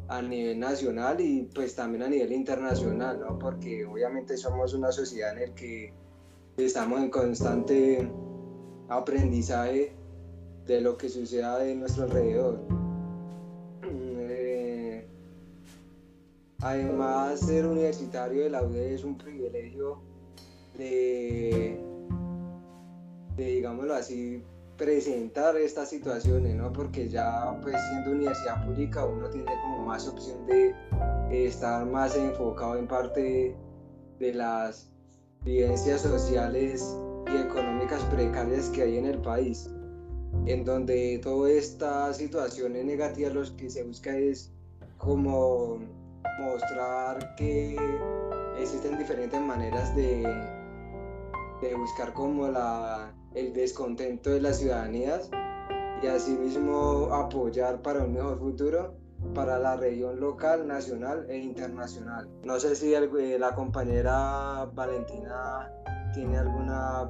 a 0.08 0.22
nivel 0.22 0.60
nacional 0.60 1.20
y 1.20 1.50
pues 1.54 1.76
también 1.76 2.04
a 2.04 2.10
nivel 2.10 2.32
internacional, 2.32 3.20
¿no? 3.20 3.40
Porque 3.40 3.86
obviamente 3.86 4.38
somos 4.38 4.74
una 4.76 4.92
sociedad 4.92 5.34
en 5.34 5.50
la 5.50 5.56
que 5.56 5.94
estamos 6.58 7.02
en 7.02 7.10
constante 7.10 8.10
aprendizaje 8.88 9.94
de 10.66 10.82
lo 10.82 10.98
que 10.98 11.10
suceda 11.10 11.60
de 11.60 11.76
nuestro 11.76 12.06
alrededor. 12.06 12.60
Eh, 13.84 15.08
además, 16.62 17.40
ser 17.40 17.66
universitario 17.66 18.44
de 18.44 18.50
la 18.50 18.64
UDE 18.64 18.96
es 18.96 19.04
un 19.04 19.18
privilegio 19.18 20.00
de, 20.78 21.80
de, 23.36 23.46
digámoslo 23.46 23.94
así, 23.94 24.42
presentar 24.78 25.56
estas 25.58 25.90
situaciones, 25.90 26.56
¿no? 26.56 26.72
Porque 26.72 27.10
ya, 27.10 27.58
pues, 27.62 27.76
siendo 27.90 28.12
universidad 28.12 28.66
pública, 28.66 29.06
uno 29.06 29.30
tiene 29.30 29.52
como 29.62 29.86
más 29.86 30.08
opción 30.08 30.46
de 30.48 30.74
estar 31.32 31.86
más 31.86 32.16
enfocado 32.16 32.78
en 32.78 32.88
parte 32.88 33.56
de 34.20 34.34
las 34.34 34.95
vivencias 35.46 36.02
sociales 36.02 36.98
y 37.32 37.38
económicas 37.38 38.02
precarias 38.06 38.70
que 38.70 38.82
hay 38.82 38.98
en 38.98 39.06
el 39.06 39.20
país, 39.20 39.70
en 40.48 40.66
donde 40.66 41.20
toda 41.20 41.52
esta 41.52 42.12
situación 42.14 42.76
es 42.76 42.86
negativa, 42.86 43.30
lo 43.30 43.44
que 43.56 43.70
se 43.70 43.84
busca 43.84 44.18
es 44.18 44.52
como 44.98 45.78
mostrar 46.40 47.36
que 47.36 47.78
existen 48.60 48.98
diferentes 48.98 49.40
maneras 49.40 49.96
de, 49.96 50.24
de 51.62 51.76
buscar 51.76 52.12
como 52.14 52.48
la, 52.48 53.14
el 53.36 53.54
descontento 53.54 54.32
de 54.32 54.42
las 54.42 54.58
ciudadanías 54.58 55.30
y 56.02 56.08
asimismo 56.08 57.10
apoyar 57.14 57.82
para 57.84 58.04
un 58.04 58.14
mejor 58.14 58.40
futuro 58.40 59.05
para 59.34 59.60
la 59.60 59.76
región 59.76 60.20
local, 60.20 60.68
nacional 60.68 61.26
e 61.30 61.38
internacional. 61.38 62.28
No 62.44 62.60
sé 62.60 62.76
si 62.76 62.94
eh, 62.94 63.38
la 63.40 63.56
compañera 63.56 64.66
Valentina 64.74 65.72
tiene 66.14 66.38
alguna, 66.38 67.02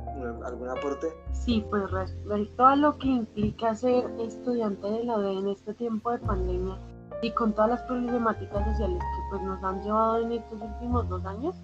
algún 0.43 0.69
aporte. 0.69 1.07
Sí, 1.31 1.63
pues 1.69 1.89
respecto 1.91 2.65
a 2.65 2.75
lo 2.75 2.97
que 2.97 3.07
implica 3.07 3.75
ser 3.75 4.05
estudiante 4.19 4.87
de 4.87 5.03
la 5.03 5.17
UD 5.17 5.39
en 5.39 5.47
este 5.49 5.73
tiempo 5.75 6.11
de 6.11 6.19
pandemia 6.19 6.77
y 7.21 7.31
con 7.31 7.53
todas 7.53 7.69
las 7.69 7.81
problemáticas 7.83 8.65
sociales 8.65 8.99
que 8.99 9.21
pues 9.29 9.41
nos 9.43 9.63
han 9.63 9.81
llevado 9.83 10.21
en 10.21 10.31
estos 10.33 10.61
últimos 10.61 11.07
dos 11.07 11.25
años, 11.25 11.55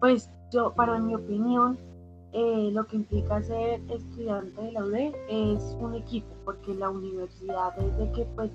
pues 0.00 0.30
yo, 0.50 0.72
para 0.74 0.98
mi 0.98 1.14
opinión, 1.14 1.78
eh, 2.32 2.70
lo 2.72 2.86
que 2.86 2.96
implica 2.96 3.42
ser 3.42 3.80
estudiante 3.90 4.60
de 4.60 4.72
la 4.72 4.84
UD 4.84 5.14
es 5.28 5.76
un 5.80 5.94
equipo, 5.94 6.34
porque 6.44 6.74
la 6.74 6.90
universidad 6.90 7.74
desde 7.76 8.12
que 8.12 8.24
pues 8.34 8.50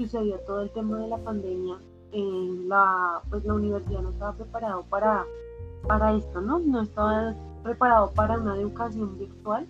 sucedió 0.00 0.38
todo 0.40 0.62
el 0.62 0.70
tema 0.70 0.98
de 0.98 1.08
la 1.08 1.18
pandemia, 1.18 1.76
en 2.12 2.68
la, 2.68 3.20
pues 3.28 3.44
la 3.44 3.54
universidad 3.54 4.00
no 4.00 4.10
estaba 4.10 4.32
preparado 4.32 4.82
para, 4.88 5.24
para 5.86 6.14
esto, 6.14 6.40
¿no? 6.40 6.58
No 6.58 6.80
estaba 6.80 7.34
preparado 7.62 8.10
para 8.12 8.38
una 8.38 8.56
educación 8.56 9.18
virtual, 9.18 9.66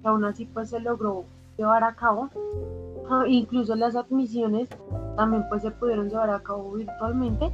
que 0.00 0.08
aún 0.08 0.24
así 0.24 0.46
pues 0.46 0.70
se 0.70 0.80
logró 0.80 1.24
llevar 1.56 1.84
a 1.84 1.94
cabo. 1.94 2.30
Ah, 3.10 3.24
incluso 3.26 3.74
las 3.74 3.94
admisiones 3.94 4.68
también 5.16 5.44
pues 5.48 5.62
se 5.62 5.70
pudieron 5.70 6.08
llevar 6.08 6.30
a 6.30 6.42
cabo 6.42 6.72
virtualmente 6.72 7.50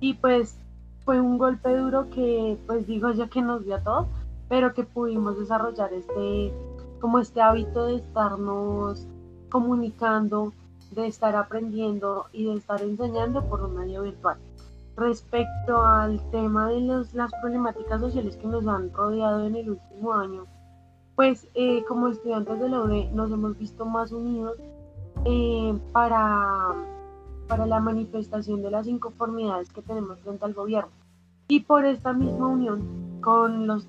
y 0.00 0.14
pues 0.14 0.58
fue 1.04 1.20
un 1.20 1.38
golpe 1.38 1.74
duro 1.74 2.10
que 2.10 2.58
pues 2.66 2.86
digo 2.86 3.10
yo 3.12 3.30
que 3.30 3.42
nos 3.42 3.64
dio 3.64 3.76
a 3.76 3.82
todos, 3.82 4.06
pero 4.48 4.74
que 4.74 4.84
pudimos 4.84 5.38
desarrollar 5.38 5.92
este 5.92 6.52
como 7.00 7.20
este 7.20 7.40
hábito 7.40 7.86
de 7.86 7.96
estarnos 7.96 9.06
comunicando, 9.50 10.52
de 10.90 11.06
estar 11.06 11.36
aprendiendo 11.36 12.26
y 12.32 12.46
de 12.46 12.54
estar 12.54 12.80
enseñando 12.82 13.44
por 13.44 13.62
un 13.62 13.76
medio 13.76 14.02
virtual. 14.02 14.38
Respecto 14.96 15.82
al 15.82 16.20
tema 16.30 16.68
de 16.68 16.80
los, 16.80 17.14
las 17.14 17.30
problemáticas 17.40 18.00
sociales 18.00 18.36
que 18.36 18.46
nos 18.48 18.66
han 18.66 18.92
rodeado 18.92 19.46
en 19.46 19.56
el 19.56 19.70
último 19.70 20.12
año, 20.12 20.46
pues 21.14 21.48
eh, 21.54 21.84
como 21.86 22.08
estudiantes 22.08 22.58
de 22.60 22.68
la 22.68 22.80
UNE 22.80 23.10
nos 23.12 23.30
hemos 23.30 23.58
visto 23.58 23.84
más 23.84 24.12
unidos 24.12 24.56
eh, 25.24 25.76
para, 25.92 26.74
para 27.48 27.66
la 27.66 27.80
manifestación 27.80 28.62
de 28.62 28.70
las 28.70 28.86
inconformidades 28.86 29.70
que 29.70 29.82
tenemos 29.82 30.18
frente 30.20 30.44
al 30.44 30.54
gobierno. 30.54 30.90
Y 31.48 31.60
por 31.60 31.84
esta 31.86 32.12
misma 32.12 32.48
unión 32.48 33.20
con, 33.20 33.66
los, 33.66 33.88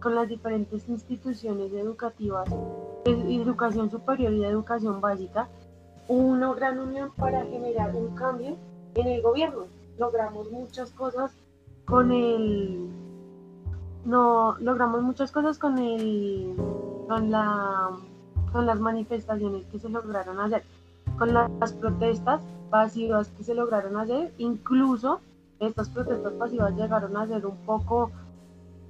con 0.00 0.14
las 0.14 0.28
diferentes 0.28 0.88
instituciones 0.88 1.72
educativas, 1.72 2.48
de 3.04 3.34
educación 3.34 3.90
superior 3.90 4.32
y 4.32 4.44
educación 4.44 5.00
básica, 5.00 5.48
una 6.08 6.52
gran 6.54 6.78
unión 6.78 7.10
para 7.16 7.44
generar 7.44 7.94
un 7.94 8.14
cambio 8.14 8.56
en 8.94 9.06
el 9.06 9.22
gobierno. 9.22 9.66
Logramos 9.98 10.50
muchas 10.50 10.90
cosas 10.90 11.32
con 11.86 12.10
el 12.12 12.88
no 14.04 14.56
logramos 14.58 15.02
muchas 15.02 15.32
cosas 15.32 15.58
con 15.58 15.78
el 15.78 16.54
con 17.08 17.30
la 17.30 17.90
con 18.52 18.66
las 18.66 18.78
manifestaciones 18.78 19.66
que 19.66 19.78
se 19.78 19.88
lograron 19.88 20.38
hacer, 20.38 20.62
con 21.18 21.34
las 21.34 21.72
protestas 21.72 22.40
pasivas 22.70 23.28
que 23.36 23.42
se 23.42 23.54
lograron 23.54 23.96
hacer, 23.96 24.32
incluso 24.38 25.20
estas 25.58 25.88
protestas 25.88 26.32
pasivas 26.34 26.74
llegaron 26.76 27.16
a 27.16 27.26
ser 27.26 27.46
un 27.46 27.56
poco, 27.58 28.10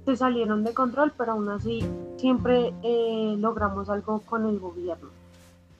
se 0.05 0.15
salieron 0.15 0.63
de 0.63 0.73
control, 0.73 1.13
pero 1.17 1.31
aún 1.33 1.49
así 1.49 1.83
siempre 2.17 2.73
eh, 2.83 3.35
logramos 3.39 3.89
algo 3.89 4.19
con 4.19 4.45
el 4.45 4.59
gobierno. 4.59 5.09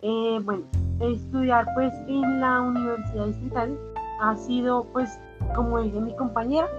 Eh, 0.07 0.39
bueno, 0.43 0.63
estudiar 0.99 1.65
pues 1.73 1.91
en 2.07 2.39
la 2.39 2.61
Universidad 2.61 3.25
Distrital 3.25 3.75
ha 4.21 4.35
sido 4.35 4.83
pues, 4.93 5.19
como 5.55 5.81
dice 5.81 5.99
mi 5.99 6.15
compañera, 6.15 6.69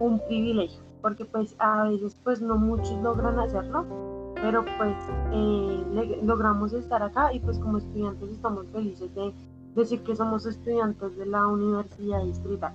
un 0.00 0.18
privilegio, 0.26 0.80
porque 1.00 1.24
pues 1.26 1.54
a 1.60 1.84
veces 1.84 2.16
pues 2.24 2.42
no 2.42 2.56
muchos 2.58 3.00
logran 3.04 3.38
hacerlo, 3.38 3.86
pero 4.34 4.64
pues 4.78 4.96
eh, 5.30 6.18
logramos 6.24 6.72
estar 6.72 7.04
acá 7.04 7.32
y 7.32 7.38
pues 7.38 7.56
como 7.60 7.78
estudiantes 7.78 8.32
estamos 8.32 8.66
felices 8.72 9.14
de 9.14 9.32
decir 9.76 10.02
que 10.02 10.16
somos 10.16 10.44
estudiantes 10.44 11.16
de 11.16 11.26
la 11.26 11.46
Universidad 11.46 12.24
Distrital 12.24 12.72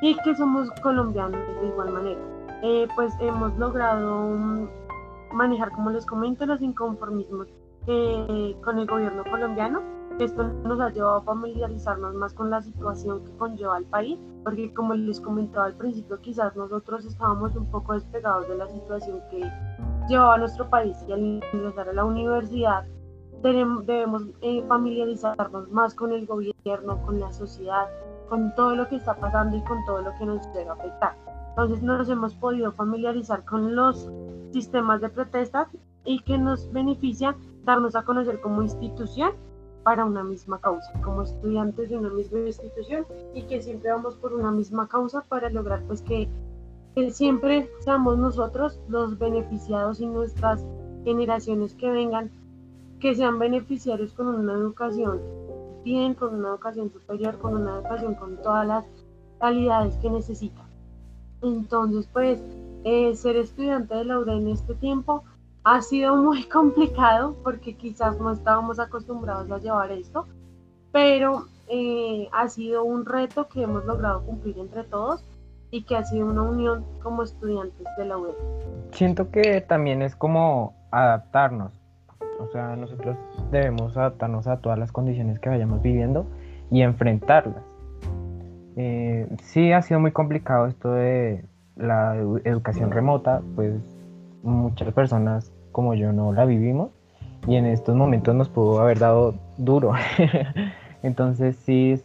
y 0.00 0.16
que 0.24 0.34
somos 0.34 0.70
colombianos 0.82 1.46
de 1.60 1.68
igual 1.68 1.92
manera. 1.92 2.20
Eh, 2.62 2.88
pues 2.94 3.12
hemos 3.20 3.54
logrado 3.58 4.30
mm, 4.30 4.68
manejar, 5.34 5.70
como 5.72 5.90
les 5.90 6.06
comento, 6.06 6.46
los 6.46 6.62
inconformismos 6.62 7.48
eh, 7.86 8.56
con 8.64 8.78
el 8.78 8.86
gobierno 8.86 9.24
colombiano. 9.30 9.82
Esto 10.18 10.44
nos 10.44 10.78
ha 10.80 10.90
llevado 10.90 11.16
a 11.16 11.22
familiarizarnos 11.22 12.14
más 12.14 12.34
con 12.34 12.50
la 12.50 12.60
situación 12.60 13.24
que 13.24 13.32
conlleva 13.38 13.78
el 13.78 13.86
país, 13.86 14.18
porque 14.44 14.72
como 14.74 14.94
les 14.94 15.20
comentaba 15.20 15.66
al 15.66 15.76
principio, 15.76 16.20
quizás 16.20 16.54
nosotros 16.54 17.04
estábamos 17.06 17.56
un 17.56 17.70
poco 17.70 17.94
despegados 17.94 18.46
de 18.48 18.56
la 18.56 18.68
situación 18.68 19.20
que 19.30 19.50
llevaba 20.08 20.38
nuestro 20.38 20.68
país 20.68 20.96
y 21.08 21.12
al 21.12 21.20
ingresar 21.52 21.88
a 21.88 21.92
la 21.92 22.04
universidad 22.04 22.84
debemos 23.42 24.22
eh, 24.42 24.62
familiarizarnos 24.68 25.70
más 25.70 25.94
con 25.94 26.12
el 26.12 26.26
gobierno, 26.26 27.02
con 27.04 27.18
la 27.18 27.32
sociedad, 27.32 27.88
con 28.28 28.54
todo 28.54 28.76
lo 28.76 28.88
que 28.88 28.96
está 28.96 29.14
pasando 29.14 29.56
y 29.56 29.62
con 29.62 29.84
todo 29.84 30.02
lo 30.02 30.12
que 30.18 30.26
nos 30.26 30.52
debe 30.52 30.70
afectar. 30.70 31.16
Entonces 31.48 31.82
nos 31.82 32.08
hemos 32.08 32.34
podido 32.34 32.70
familiarizar 32.72 33.44
con 33.44 33.74
los 33.74 34.08
sistemas 34.52 35.00
de 35.00 35.08
protesta 35.08 35.68
y 36.04 36.20
que 36.20 36.38
nos 36.38 36.70
beneficia 36.72 37.36
darnos 37.64 37.94
a 37.94 38.02
conocer 38.04 38.40
como 38.40 38.62
institución 38.62 39.32
para 39.82 40.04
una 40.04 40.22
misma 40.22 40.60
causa, 40.60 40.92
como 41.02 41.22
estudiantes 41.22 41.90
de 41.90 41.96
una 41.96 42.10
misma 42.10 42.40
institución 42.40 43.04
y 43.34 43.42
que 43.42 43.60
siempre 43.60 43.90
vamos 43.90 44.14
por 44.16 44.32
una 44.32 44.50
misma 44.50 44.88
causa 44.88 45.22
para 45.22 45.50
lograr 45.50 45.82
pues 45.86 46.02
que, 46.02 46.28
que 46.94 47.10
siempre 47.10 47.68
seamos 47.80 48.18
nosotros 48.18 48.80
los 48.88 49.18
beneficiados 49.18 50.00
y 50.00 50.06
nuestras 50.06 50.64
generaciones 51.04 51.74
que 51.74 51.90
vengan 51.90 52.30
que 53.00 53.16
sean 53.16 53.40
beneficiarios 53.40 54.12
con 54.12 54.28
una 54.28 54.52
educación 54.52 55.20
bien, 55.82 56.14
con 56.14 56.36
una 56.36 56.50
educación 56.50 56.92
superior, 56.92 57.36
con 57.38 57.56
una 57.56 57.78
educación 57.78 58.14
con 58.14 58.36
todas 58.36 58.64
las 58.64 58.84
calidades 59.40 59.96
que 59.96 60.08
necesitan. 60.08 60.66
Entonces, 61.42 62.08
pues, 62.12 62.40
eh, 62.84 63.14
ser 63.16 63.36
estudiante 63.36 63.94
de 63.96 64.04
la 64.04 64.20
UDE 64.20 64.36
en 64.36 64.48
este 64.48 64.74
tiempo 64.74 65.24
ha 65.64 65.80
sido 65.82 66.16
muy 66.16 66.44
complicado 66.48 67.36
porque 67.42 67.74
quizás 67.74 68.18
no 68.20 68.32
estábamos 68.32 68.78
acostumbrados 68.78 69.50
a 69.50 69.58
llevar 69.58 69.92
esto, 69.92 70.26
pero 70.92 71.46
eh, 71.68 72.28
ha 72.32 72.48
sido 72.48 72.84
un 72.84 73.06
reto 73.06 73.48
que 73.48 73.62
hemos 73.62 73.84
logrado 73.84 74.22
cumplir 74.24 74.58
entre 74.58 74.84
todos 74.84 75.24
y 75.70 75.84
que 75.84 75.96
ha 75.96 76.04
sido 76.04 76.26
una 76.26 76.42
unión 76.42 76.84
como 77.02 77.22
estudiantes 77.22 77.86
de 77.96 78.04
la 78.04 78.18
UDE. 78.18 78.34
Siento 78.92 79.30
que 79.30 79.62
también 79.62 80.02
es 80.02 80.14
como 80.14 80.74
adaptarnos, 80.90 81.72
o 82.38 82.46
sea, 82.52 82.76
nosotros 82.76 83.16
debemos 83.50 83.96
adaptarnos 83.96 84.46
a 84.46 84.58
todas 84.58 84.78
las 84.78 84.92
condiciones 84.92 85.38
que 85.38 85.48
vayamos 85.48 85.80
viviendo 85.80 86.26
y 86.70 86.82
enfrentarlas. 86.82 87.62
Eh, 88.76 89.28
sí 89.42 89.72
ha 89.72 89.80
sido 89.82 90.00
muy 90.00 90.12
complicado 90.12 90.66
esto 90.66 90.92
de 90.92 91.44
la 91.76 92.16
educación 92.44 92.90
remota, 92.90 93.40
pues 93.54 93.80
muchas 94.42 94.92
personas 94.92 95.51
como 95.72 95.94
yo 95.94 96.12
no 96.12 96.32
la 96.32 96.44
vivimos 96.44 96.90
y 97.46 97.56
en 97.56 97.66
estos 97.66 97.96
momentos 97.96 98.34
nos 98.34 98.48
pudo 98.48 98.80
haber 98.80 98.98
dado 98.98 99.34
duro. 99.58 99.92
Entonces 101.02 101.56
sí, 101.56 102.00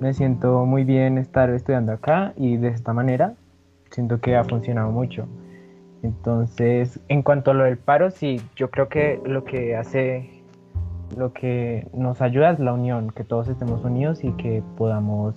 me 0.00 0.12
siento 0.12 0.66
muy 0.66 0.84
bien 0.84 1.16
estar 1.16 1.48
estudiando 1.50 1.92
acá 1.92 2.34
y 2.36 2.58
de 2.58 2.68
esta 2.68 2.92
manera 2.92 3.34
siento 3.90 4.20
que 4.20 4.36
ha 4.36 4.44
funcionado 4.44 4.90
mucho. 4.90 5.26
Entonces, 6.02 7.00
en 7.08 7.22
cuanto 7.22 7.52
a 7.52 7.54
lo 7.54 7.64
del 7.64 7.78
paro, 7.78 8.10
sí, 8.10 8.42
yo 8.56 8.70
creo 8.70 8.90
que 8.90 9.22
lo 9.24 9.44
que 9.44 9.74
hace, 9.74 10.42
lo 11.16 11.32
que 11.32 11.86
nos 11.94 12.20
ayuda 12.20 12.50
es 12.50 12.58
la 12.58 12.74
unión, 12.74 13.10
que 13.10 13.24
todos 13.24 13.48
estemos 13.48 13.82
unidos 13.84 14.22
y 14.22 14.32
que 14.32 14.62
podamos 14.76 15.34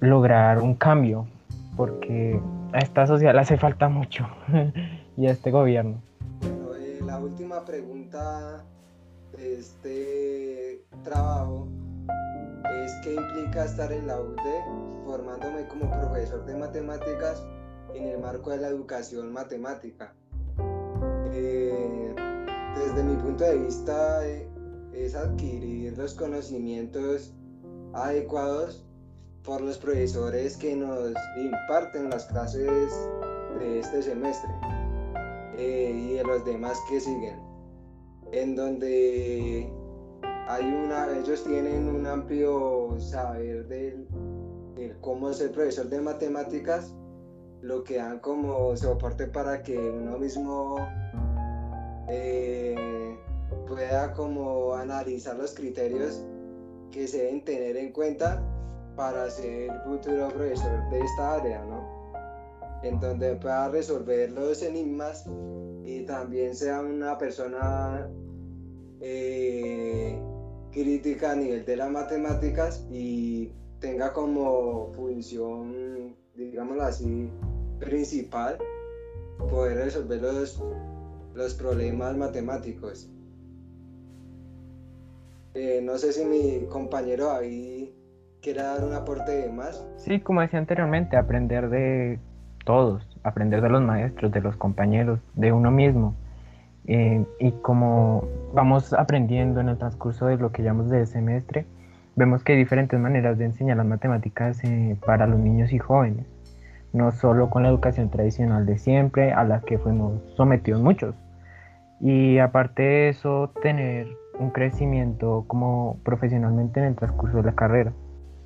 lograr 0.00 0.58
un 0.58 0.74
cambio, 0.74 1.26
porque 1.76 2.40
a 2.72 2.78
esta 2.78 3.06
sociedad 3.06 3.32
le 3.32 3.40
hace 3.40 3.56
falta 3.56 3.88
mucho 3.88 4.26
y 5.16 5.28
a 5.28 5.30
este 5.30 5.52
gobierno. 5.52 5.98
La 7.18 7.24
última 7.24 7.64
pregunta 7.64 8.64
de 9.32 9.58
este 9.58 10.84
trabajo 11.02 11.66
es 12.84 12.92
qué 13.02 13.14
implica 13.14 13.64
estar 13.64 13.90
en 13.90 14.06
la 14.06 14.20
UDE 14.20 14.62
formándome 15.04 15.66
como 15.66 15.90
profesor 15.90 16.46
de 16.46 16.54
matemáticas 16.54 17.42
en 17.92 18.04
el 18.04 18.20
marco 18.20 18.50
de 18.50 18.58
la 18.58 18.68
educación 18.68 19.32
matemática. 19.32 20.14
Eh, 21.32 22.14
desde 22.76 23.02
mi 23.02 23.16
punto 23.16 23.42
de 23.42 23.64
vista 23.64 24.24
eh, 24.24 24.48
es 24.92 25.16
adquirir 25.16 25.98
los 25.98 26.14
conocimientos 26.14 27.34
adecuados 27.94 28.86
por 29.42 29.60
los 29.60 29.76
profesores 29.76 30.56
que 30.56 30.76
nos 30.76 31.14
imparten 31.36 32.10
las 32.10 32.26
clases 32.26 32.92
de 33.58 33.80
este 33.80 34.02
semestre 34.02 34.50
eh, 35.58 35.92
y 35.92 36.14
de 36.14 36.24
los 36.24 36.44
demás 36.44 36.78
que 36.88 37.00
siguen, 37.00 37.40
en 38.32 38.54
donde 38.54 39.70
hay 40.48 40.64
una, 40.64 41.18
ellos 41.18 41.44
tienen 41.44 41.88
un 41.88 42.06
amplio 42.06 42.96
saber 42.98 43.66
del, 43.66 44.06
cómo 45.00 45.32
ser 45.32 45.50
profesor 45.52 45.88
de 45.88 46.00
matemáticas 46.00 46.94
lo 47.60 47.82
que 47.82 47.96
dan 47.96 48.20
como 48.20 48.76
soporte 48.76 49.26
para 49.26 49.62
que 49.62 49.76
uno 49.76 50.16
mismo 50.16 50.76
eh, 52.08 53.18
pueda 53.66 54.12
como 54.12 54.74
analizar 54.74 55.36
los 55.36 55.54
criterios 55.54 56.24
que 56.92 57.08
se 57.08 57.18
deben 57.18 57.44
tener 57.44 57.76
en 57.76 57.92
cuenta 57.92 58.40
para 58.96 59.28
ser 59.28 59.70
futuro 59.84 60.28
profesor 60.28 60.88
de 60.90 61.00
esta 61.00 61.34
área, 61.34 61.64
¿no? 61.64 61.97
En 62.82 63.00
donde 63.00 63.36
pueda 63.36 63.68
resolver 63.68 64.30
los 64.30 64.62
enigmas 64.62 65.26
y 65.84 66.04
también 66.04 66.54
sea 66.54 66.80
una 66.80 67.18
persona 67.18 68.08
eh, 69.00 70.20
crítica 70.70 71.32
a 71.32 71.36
nivel 71.36 71.64
de 71.64 71.76
las 71.76 71.90
matemáticas 71.90 72.86
y 72.90 73.52
tenga 73.80 74.12
como 74.12 74.92
función, 74.92 76.14
digámoslo 76.34 76.82
así, 76.82 77.30
principal 77.80 78.58
poder 79.50 79.78
resolver 79.78 80.20
los, 80.20 80.62
los 81.34 81.54
problemas 81.54 82.16
matemáticos. 82.16 83.10
Eh, 85.54 85.80
no 85.82 85.96
sé 85.98 86.12
si 86.12 86.24
mi 86.24 86.66
compañero 86.66 87.32
ahí 87.32 87.94
quiere 88.42 88.62
dar 88.62 88.84
un 88.84 88.92
aporte 88.92 89.48
más. 89.50 89.84
Sí, 89.96 90.20
como 90.20 90.40
decía 90.40 90.58
anteriormente, 90.58 91.16
aprender 91.16 91.68
de 91.68 92.20
todos, 92.64 93.06
aprender 93.22 93.60
de 93.60 93.68
los 93.68 93.82
maestros, 93.82 94.32
de 94.32 94.40
los 94.40 94.56
compañeros, 94.56 95.20
de 95.34 95.52
uno 95.52 95.70
mismo. 95.70 96.14
Eh, 96.86 97.24
y 97.38 97.52
como 97.52 98.24
vamos 98.54 98.92
aprendiendo 98.92 99.60
en 99.60 99.68
el 99.68 99.78
transcurso 99.78 100.26
de 100.26 100.38
lo 100.38 100.52
que 100.52 100.62
llamamos 100.62 100.90
de 100.90 101.04
semestre, 101.06 101.66
vemos 102.16 102.42
que 102.42 102.52
hay 102.52 102.58
diferentes 102.58 102.98
maneras 102.98 103.38
de 103.38 103.44
enseñar 103.46 103.76
las 103.76 103.86
matemáticas 103.86 104.62
eh, 104.64 104.96
para 105.04 105.26
los 105.26 105.38
niños 105.38 105.72
y 105.72 105.78
jóvenes 105.78 106.26
no 106.92 107.12
solo 107.12 107.50
con 107.50 107.62
la 107.62 107.68
educación 107.68 108.10
tradicional 108.10 108.66
de 108.66 108.78
siempre 108.78 109.32
a 109.32 109.44
la 109.44 109.60
que 109.60 109.78
fuimos 109.78 110.20
sometidos 110.36 110.82
muchos. 110.82 111.14
Y 112.00 112.38
aparte 112.38 112.82
de 112.82 113.08
eso, 113.10 113.50
tener 113.60 114.06
un 114.38 114.50
crecimiento 114.50 115.44
como 115.48 115.98
profesionalmente 116.04 116.80
en 116.80 116.86
el 116.86 116.96
transcurso 116.96 117.38
de 117.38 117.42
la 117.44 117.54
carrera. 117.54 117.92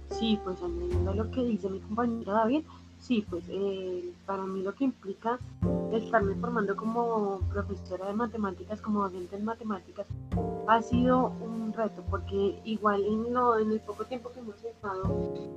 sí, 0.09 0.39
pues 0.45 0.63
añadiendo 0.63 1.15
lo 1.15 1.31
que 1.31 1.43
dice 1.43 1.69
mi 1.71 1.81
compañero 1.81 2.33
David, 2.33 2.65
sí, 3.03 3.27
pues 3.29 3.45
eh, 3.49 4.13
para 4.25 4.45
mí 4.45 4.63
lo 4.63 4.75
que 4.75 4.85
implica 4.85 5.39
estarme 5.93 6.35
formando 6.37 6.75
como 6.77 7.41
profesora 7.53 8.07
de 8.07 8.15
matemáticas, 8.15 8.81
como 8.81 9.03
docente 9.03 9.37
en 9.37 9.45
matemáticas, 9.45 10.07
ha 10.69 10.81
sido 10.81 11.33
un 11.41 11.73
reto, 11.73 12.03
porque 12.09 12.61
igual 12.65 13.05
en, 13.05 13.35
lo, 13.35 13.59
en 13.59 13.73
el 13.73 13.81
poco 13.81 14.05
tiempo 14.05 14.31
que 14.33 14.41
hemos 14.41 14.65
estado 14.65 15.03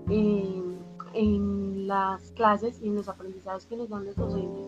en 0.08 1.88
las 1.88 2.32
clases 2.32 2.82
y 2.82 2.88
en 2.88 2.96
los 2.96 3.08
aprendizajes 3.08 3.66
que 3.68 3.78
nos 3.78 3.90
dan 3.90 4.06
los 4.06 4.16
docentes, 4.16 4.66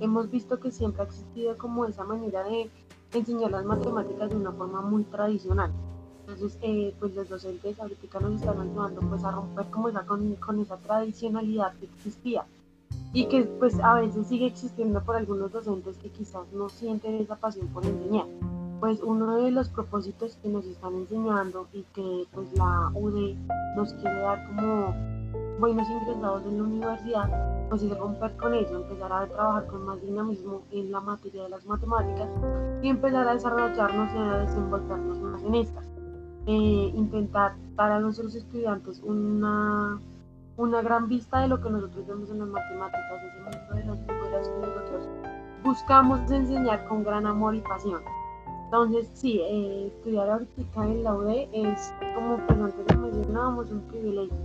hemos 0.00 0.30
visto 0.30 0.58
que 0.58 0.70
siempre 0.70 1.02
ha 1.02 1.06
existido 1.06 1.58
como 1.58 1.84
esa 1.84 2.04
manera 2.04 2.44
de 2.44 2.70
enseñar 3.12 3.50
las 3.50 3.64
matemáticas 3.64 4.30
de 4.30 4.36
una 4.36 4.52
forma 4.52 4.80
muy 4.80 5.02
tradicional. 5.04 5.72
Entonces, 6.20 6.58
eh, 6.62 6.94
pues 6.98 7.14
los 7.14 7.28
docentes 7.28 7.78
ahorita 7.80 8.20
nos 8.20 8.34
están 8.40 8.60
ayudando 8.60 9.00
pues 9.00 9.24
a 9.24 9.30
romper 9.30 9.66
como 9.66 9.88
esa, 9.88 10.06
con, 10.06 10.34
con, 10.36 10.60
esa 10.60 10.76
tradicionalidad 10.76 11.74
que 11.74 11.86
existía 11.86 12.44
y 13.12 13.26
que 13.26 13.42
pues 13.42 13.78
a 13.80 13.94
veces 13.94 14.26
sigue 14.26 14.46
existiendo 14.46 15.02
por 15.02 15.16
algunos 15.16 15.52
docentes 15.52 15.96
que 15.96 16.10
quizás 16.10 16.44
no 16.52 16.68
sienten 16.68 17.16
esa 17.16 17.36
pasión 17.36 17.66
por 17.68 17.84
enseñar. 17.84 18.26
Pues 18.78 19.00
uno 19.02 19.36
de 19.42 19.50
los 19.50 19.68
propósitos 19.68 20.36
que 20.42 20.48
nos 20.48 20.64
están 20.64 20.94
enseñando 20.94 21.66
y 21.72 21.82
que 21.94 22.26
pues 22.32 22.52
la 22.54 22.90
UD 22.94 23.34
nos 23.76 23.92
quiere 23.94 24.20
dar 24.20 24.46
como 24.46 24.94
buenos 25.60 25.86
ingresados 25.90 26.42
en 26.46 26.56
la 26.56 26.64
universidad, 26.64 27.68
pues 27.68 27.82
es 27.82 27.98
romper 27.98 28.34
con 28.36 28.54
eso, 28.54 28.76
empezar 28.76 29.12
a 29.12 29.26
trabajar 29.26 29.66
con 29.66 29.84
más 29.84 30.00
dinamismo 30.00 30.62
en 30.70 30.90
la 30.90 31.00
materia 31.00 31.42
de 31.42 31.50
las 31.50 31.66
matemáticas 31.66 32.28
y 32.82 32.88
empezar 32.88 33.28
a 33.28 33.34
desarrollarnos 33.34 34.14
y 34.14 34.16
a 34.16 34.38
desenvolvernos 34.38 35.18
más 35.18 35.42
en 35.42 35.54
estas. 35.56 35.99
Eh, 36.52 36.92
intentar 36.96 37.54
dar 37.76 37.92
a 37.92 38.00
nuestros 38.00 38.34
estudiantes 38.34 39.00
una, 39.04 40.00
una 40.56 40.82
gran 40.82 41.08
vista 41.08 41.42
de 41.42 41.46
lo 41.46 41.60
que 41.60 41.70
nosotros 41.70 42.04
vemos 42.08 42.28
en 42.28 42.40
las 42.40 42.48
matemáticas, 42.48 43.22
ese 43.22 43.38
mundo 43.38 43.74
de 43.76 43.84
los 43.84 43.98
números 44.00 44.48
que 44.48 44.66
nosotros 44.66 45.08
buscamos 45.62 46.28
enseñar 46.28 46.88
con 46.88 47.04
gran 47.04 47.24
amor 47.26 47.54
y 47.54 47.60
pasión. 47.60 48.00
Entonces, 48.64 49.08
sí, 49.14 49.38
eh, 49.42 49.92
estudiar 49.94 50.28
ahorita 50.28 50.86
en 50.86 51.04
la 51.04 51.14
UD 51.14 51.28
es, 51.52 51.94
como 52.16 52.38
pues 52.38 52.58
antes 52.58 52.98
mencionábamos, 52.98 53.70
un 53.70 53.82
privilegio 53.82 54.36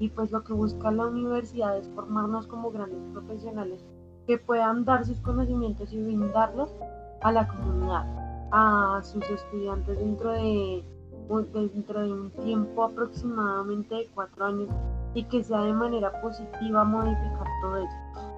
y 0.00 0.08
pues 0.08 0.32
lo 0.32 0.42
que 0.42 0.54
busca 0.54 0.90
la 0.90 1.06
universidad 1.06 1.78
es 1.78 1.88
formarnos 1.90 2.48
como 2.48 2.72
grandes 2.72 2.98
profesionales 3.12 3.84
que 4.26 4.38
puedan 4.38 4.84
dar 4.84 5.06
sus 5.06 5.20
conocimientos 5.20 5.92
y 5.92 6.02
brindarlos 6.02 6.74
a 7.22 7.30
la 7.30 7.46
comunidad, 7.46 8.04
a 8.50 9.00
sus 9.04 9.22
estudiantes 9.30 10.00
dentro 10.00 10.32
de, 10.32 10.82
dentro 11.28 12.02
de 12.02 12.12
un 12.12 12.30
tiempo 12.30 12.84
aproximadamente 12.84 13.94
de 13.94 14.08
cuatro 14.14 14.44
años 14.44 14.68
y 15.14 15.24
que 15.24 15.42
sea 15.42 15.62
de 15.62 15.72
manera 15.72 16.20
positiva 16.20 16.84
modificar 16.84 17.46
todo 17.62 17.76
eso, 17.78 17.96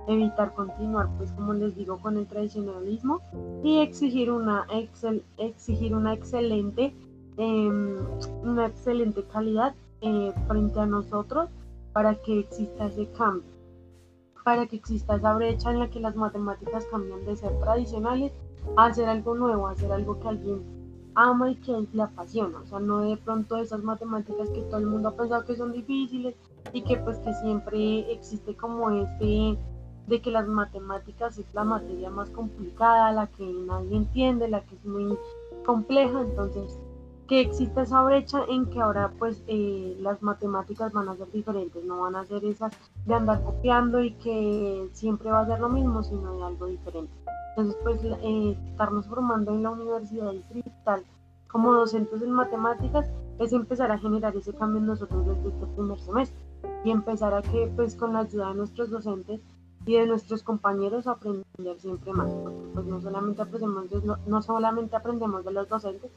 evitar 0.08 0.54
continuar 0.54 1.08
pues 1.16 1.32
como 1.32 1.52
les 1.54 1.74
digo 1.74 1.98
con 1.98 2.16
el 2.16 2.26
tradicionalismo 2.26 3.20
y 3.64 3.80
exigir 3.80 4.30
una, 4.30 4.66
excel, 4.70 5.24
exigir 5.38 5.94
una 5.94 6.14
excelente 6.14 6.94
em, 7.38 7.96
una 8.42 8.66
excelente 8.66 9.24
calidad 9.24 9.74
eh, 10.02 10.32
frente 10.46 10.78
a 10.78 10.86
nosotros 10.86 11.48
para 11.92 12.14
que 12.14 12.40
exista 12.40 12.86
ese 12.86 13.08
cambio, 13.12 13.50
para 14.44 14.66
que 14.66 14.76
exista 14.76 15.16
esa 15.16 15.34
brecha 15.34 15.70
en 15.70 15.80
la 15.80 15.88
que 15.88 15.98
las 15.98 16.14
matemáticas 16.14 16.86
cambian 16.90 17.24
de 17.24 17.36
ser 17.36 17.58
tradicionales 17.60 18.32
a 18.76 18.86
hacer 18.86 19.08
algo 19.08 19.34
nuevo, 19.34 19.66
a 19.66 19.72
hacer 19.72 19.90
algo 19.90 20.20
que 20.20 20.28
alguien 20.28 20.75
ama 21.16 21.50
y 21.50 21.56
que 21.56 21.72
le 21.92 22.02
apasiona, 22.02 22.60
o 22.60 22.66
sea, 22.66 22.78
no 22.78 23.00
de 23.00 23.16
pronto 23.16 23.56
esas 23.56 23.82
matemáticas 23.82 24.50
que 24.50 24.60
todo 24.62 24.78
el 24.78 24.86
mundo 24.86 25.08
ha 25.08 25.16
pensado 25.16 25.44
que 25.44 25.56
son 25.56 25.72
difíciles 25.72 26.36
y 26.72 26.82
que 26.82 26.98
pues 26.98 27.18
que 27.18 27.32
siempre 27.34 28.12
existe 28.12 28.54
como 28.54 28.90
este 28.90 29.58
de 30.06 30.20
que 30.20 30.30
las 30.30 30.46
matemáticas 30.46 31.38
es 31.38 31.46
la 31.54 31.64
materia 31.64 32.10
más 32.10 32.30
complicada, 32.30 33.12
la 33.12 33.26
que 33.28 33.44
nadie 33.44 33.96
entiende, 33.96 34.46
la 34.46 34.60
que 34.60 34.74
es 34.76 34.84
muy 34.84 35.18
compleja, 35.64 36.20
entonces 36.20 36.78
que 37.26 37.40
exista 37.40 37.82
esa 37.82 38.02
brecha 38.02 38.44
en 38.48 38.66
que 38.66 38.80
ahora 38.80 39.12
pues 39.18 39.42
eh, 39.46 39.96
las 40.00 40.22
matemáticas 40.22 40.92
van 40.92 41.08
a 41.08 41.16
ser 41.16 41.30
diferentes, 41.32 41.84
no 41.84 42.02
van 42.02 42.16
a 42.16 42.24
ser 42.24 42.44
esas 42.44 42.72
de 43.04 43.14
andar 43.14 43.42
copiando 43.42 44.00
y 44.00 44.12
que 44.12 44.88
siempre 44.92 45.30
va 45.30 45.40
a 45.40 45.46
ser 45.46 45.60
lo 45.60 45.68
mismo, 45.68 46.02
sino 46.02 46.36
de 46.36 46.44
algo 46.44 46.66
diferente. 46.66 47.12
Entonces 47.50 47.76
pues 47.82 48.00
eh, 48.04 48.56
estarnos 48.70 49.06
formando 49.06 49.52
en 49.52 49.62
la 49.62 49.70
universidad 49.70 50.32
distrital 50.32 51.02
como 51.48 51.72
docentes 51.72 52.22
en 52.22 52.32
matemáticas 52.32 53.06
es 53.38 53.52
empezar 53.52 53.90
a 53.90 53.98
generar 53.98 54.36
ese 54.36 54.52
cambio 54.52 54.80
en 54.80 54.86
nosotros 54.86 55.26
desde 55.26 55.48
este 55.48 55.66
primer 55.74 55.98
semestre 56.00 56.44
y 56.84 56.90
empezar 56.90 57.34
a 57.34 57.42
que 57.42 57.72
pues 57.74 57.96
con 57.96 58.12
la 58.12 58.20
ayuda 58.20 58.48
de 58.48 58.54
nuestros 58.56 58.90
docentes 58.90 59.40
y 59.86 59.94
de 59.94 60.06
nuestros 60.06 60.42
compañeros 60.42 61.06
aprender 61.06 61.78
siempre 61.78 62.12
más, 62.12 62.32
porque 62.34 62.58
pues 62.74 62.86
no 62.86 63.00
solamente 63.00 63.42
aprendemos 63.42 63.86
no 64.26 64.42
solamente 64.42 64.96
aprendemos 64.96 65.44
de 65.44 65.52
los 65.52 65.68
docentes, 65.68 66.10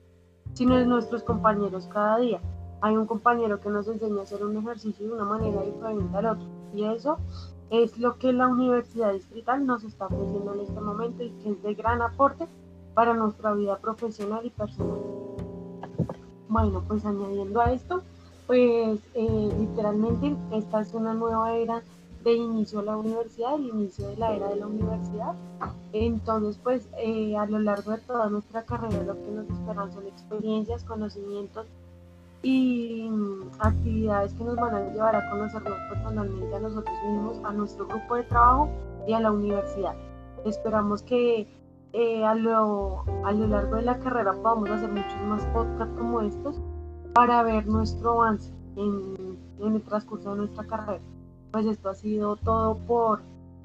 sino 0.54 0.76
de 0.76 0.86
nuestros 0.86 1.24
compañeros 1.24 1.88
cada 1.92 2.18
día. 2.20 2.40
Hay 2.82 2.96
un 2.96 3.06
compañero 3.06 3.60
que 3.60 3.70
nos 3.70 3.88
enseña 3.88 4.22
a 4.22 4.24
hacer 4.24 4.44
un 4.44 4.58
ejercicio 4.58 5.08
de 5.08 5.14
una 5.14 5.26
manera 5.26 5.62
diferente 5.62 6.18
al 6.18 6.26
otro 6.28 6.48
y 6.74 6.84
eso 6.84 7.18
es 7.70 7.98
lo 8.00 8.18
que 8.18 8.34
la 8.34 8.48
Universidad 8.48 9.14
Distrital 9.14 9.66
nos 9.66 9.84
está 9.84 10.08
ofreciendo 10.08 10.54
en 10.54 10.62
este 10.62 10.80
momento 10.80 11.24
y 11.24 11.30
que 11.32 11.52
es 11.52 11.62
de 11.62 11.74
gran 11.76 12.02
aporte 12.02 12.48
para 12.94 13.14
nuestra 13.14 13.54
vida 13.54 13.78
profesional 13.78 14.46
y 14.46 14.50
personal. 14.50 15.00
Bueno, 16.48 16.84
pues 16.88 17.06
añadiendo 17.06 17.62
a 17.62 17.72
esto, 17.72 18.02
pues 18.48 19.00
eh, 19.14 19.54
literalmente 19.60 20.36
esta 20.52 20.82
es 20.82 20.94
una 20.94 21.14
nueva 21.14 21.54
era 21.56 21.84
de 22.24 22.34
inicio 22.34 22.80
a 22.80 22.84
la 22.84 22.98
universidad, 22.98 23.56
el 23.56 23.68
inicio 23.68 24.08
de 24.08 24.18
la 24.18 24.36
era 24.36 24.50
de 24.50 24.58
la 24.58 24.68
universidad. 24.68 25.36
Entonces, 25.94 26.60
pues 26.62 26.88
eh, 26.98 27.36
a 27.38 27.46
lo 27.46 27.60
largo 27.60 27.92
de 27.92 28.00
toda 28.00 28.30
nuestra 28.30 28.64
carrera 28.64 29.04
lo 29.04 29.16
que 29.16 29.32
nos 29.32 29.50
esperan 29.50 29.92
son 29.92 30.08
experiencias, 30.08 30.84
conocimientos 30.84 31.66
y 32.42 33.10
mm, 33.10 33.52
actividades 33.60 34.34
que 34.34 34.44
nos 34.44 34.56
van 34.56 34.76
a 34.76 34.90
llevar 34.92 35.16
a 35.16 35.30
conocernos 35.30 35.78
personalmente 35.90 36.56
a 36.56 36.60
nosotros 36.60 36.96
mismos, 37.04 37.38
a 37.44 37.54
nuestro 37.54 37.88
grupo 37.88 38.16
de 38.16 38.24
trabajo 38.24 38.70
y 39.08 39.14
a 39.14 39.20
la 39.20 39.32
universidad. 39.32 39.96
Esperamos 40.46 41.02
que 41.04 41.48
eh, 41.94 42.26
a, 42.26 42.36
lo, 42.36 43.04
a 43.26 43.32
lo 43.32 43.48
largo 43.48 43.78
de 43.78 43.82
la 43.82 43.98
carrera 44.00 44.34
podamos 44.34 44.70
hacer 44.70 44.90
muchos 44.90 45.22
más 45.28 45.44
podcasts 45.48 45.96
como 45.98 46.22
estos 46.22 46.56
para 47.14 47.42
ver 47.44 47.66
nuestro 47.66 48.22
avance 48.22 48.52
en, 48.76 49.38
en 49.60 49.76
el 49.76 49.82
transcurso 49.82 50.32
de 50.32 50.38
nuestra 50.38 50.66
carrera 50.66 51.02
pues 51.52 51.66
esto 51.66 51.90
ha 51.90 51.96
sido 51.96 52.36
todo 52.38 52.78
por, 52.88 53.22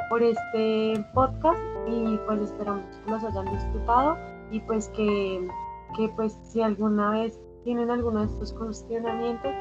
por 0.09 0.23
este 0.23 1.05
podcast 1.14 1.61
y 1.87 2.18
pues 2.27 2.40
esperamos 2.40 2.85
que 3.05 3.11
los 3.11 3.25
hayan 3.25 3.51
disfrutado 3.53 4.16
y 4.51 4.61
pues 4.61 4.88
que, 4.88 5.49
que 5.97 6.09
pues 6.11 6.38
si 6.42 6.62
alguna 6.62 7.11
vez 7.11 7.40
tienen 7.64 7.90
alguno 7.90 8.20
de 8.20 8.27
estos 8.27 8.53
cuestionamientos, 8.53 9.53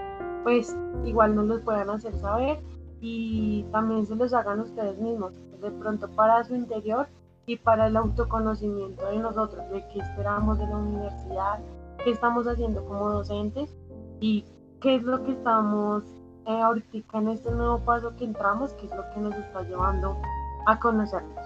pues 0.44 0.76
igual 1.06 1.36
nos 1.36 1.46
los 1.46 1.62
puedan 1.62 1.90
hacer 1.90 2.16
saber 2.20 2.60
y 3.02 3.64
también 3.72 4.06
se 4.06 4.16
los 4.16 4.34
hagan 4.34 4.60
ustedes 4.60 4.98
mismos, 5.00 5.34
de 5.62 5.72
pronto 5.72 6.10
para 6.10 6.44
su 6.44 6.56
interior 6.56 7.08
y 7.46 7.58
para 7.58 7.88
el 7.88 7.98
autoconocimiento 7.98 9.06
de 9.08 9.18
nosotros, 9.18 9.70
de 9.72 9.86
qué 9.90 10.00
esperamos 10.00 10.58
de 10.58 10.68
la 10.68 10.78
universidad, 10.78 11.60
qué 12.04 12.12
estamos 12.12 12.48
haciendo 12.48 12.86
como 12.86 13.10
docentes 13.10 13.76
y 14.20 14.46
qué 14.80 14.96
es 14.96 15.04
lo 15.04 15.24
que 15.24 15.32
estamos 15.32 16.04
eh, 16.46 16.62
ahorita 16.62 17.18
en 17.18 17.30
este 17.30 17.52
nuevo 17.52 17.80
paso 17.80 18.16
que 18.16 18.26
entramos, 18.26 18.74
que 18.74 18.86
es 18.86 18.96
lo 18.96 19.04
que 19.14 19.20
nos 19.20 19.36
está 19.36 19.64
llevando 19.64 20.18
a 20.66 20.80
conocernos. 20.80 21.46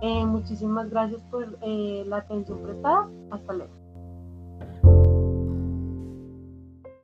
Eh, 0.00 0.24
muchísimas 0.26 0.90
gracias 0.90 1.22
por 1.30 1.46
eh, 1.62 2.04
la 2.06 2.18
atención 2.18 2.60
prestada. 2.62 3.08
Hasta 3.30 3.52
luego. 3.52 3.81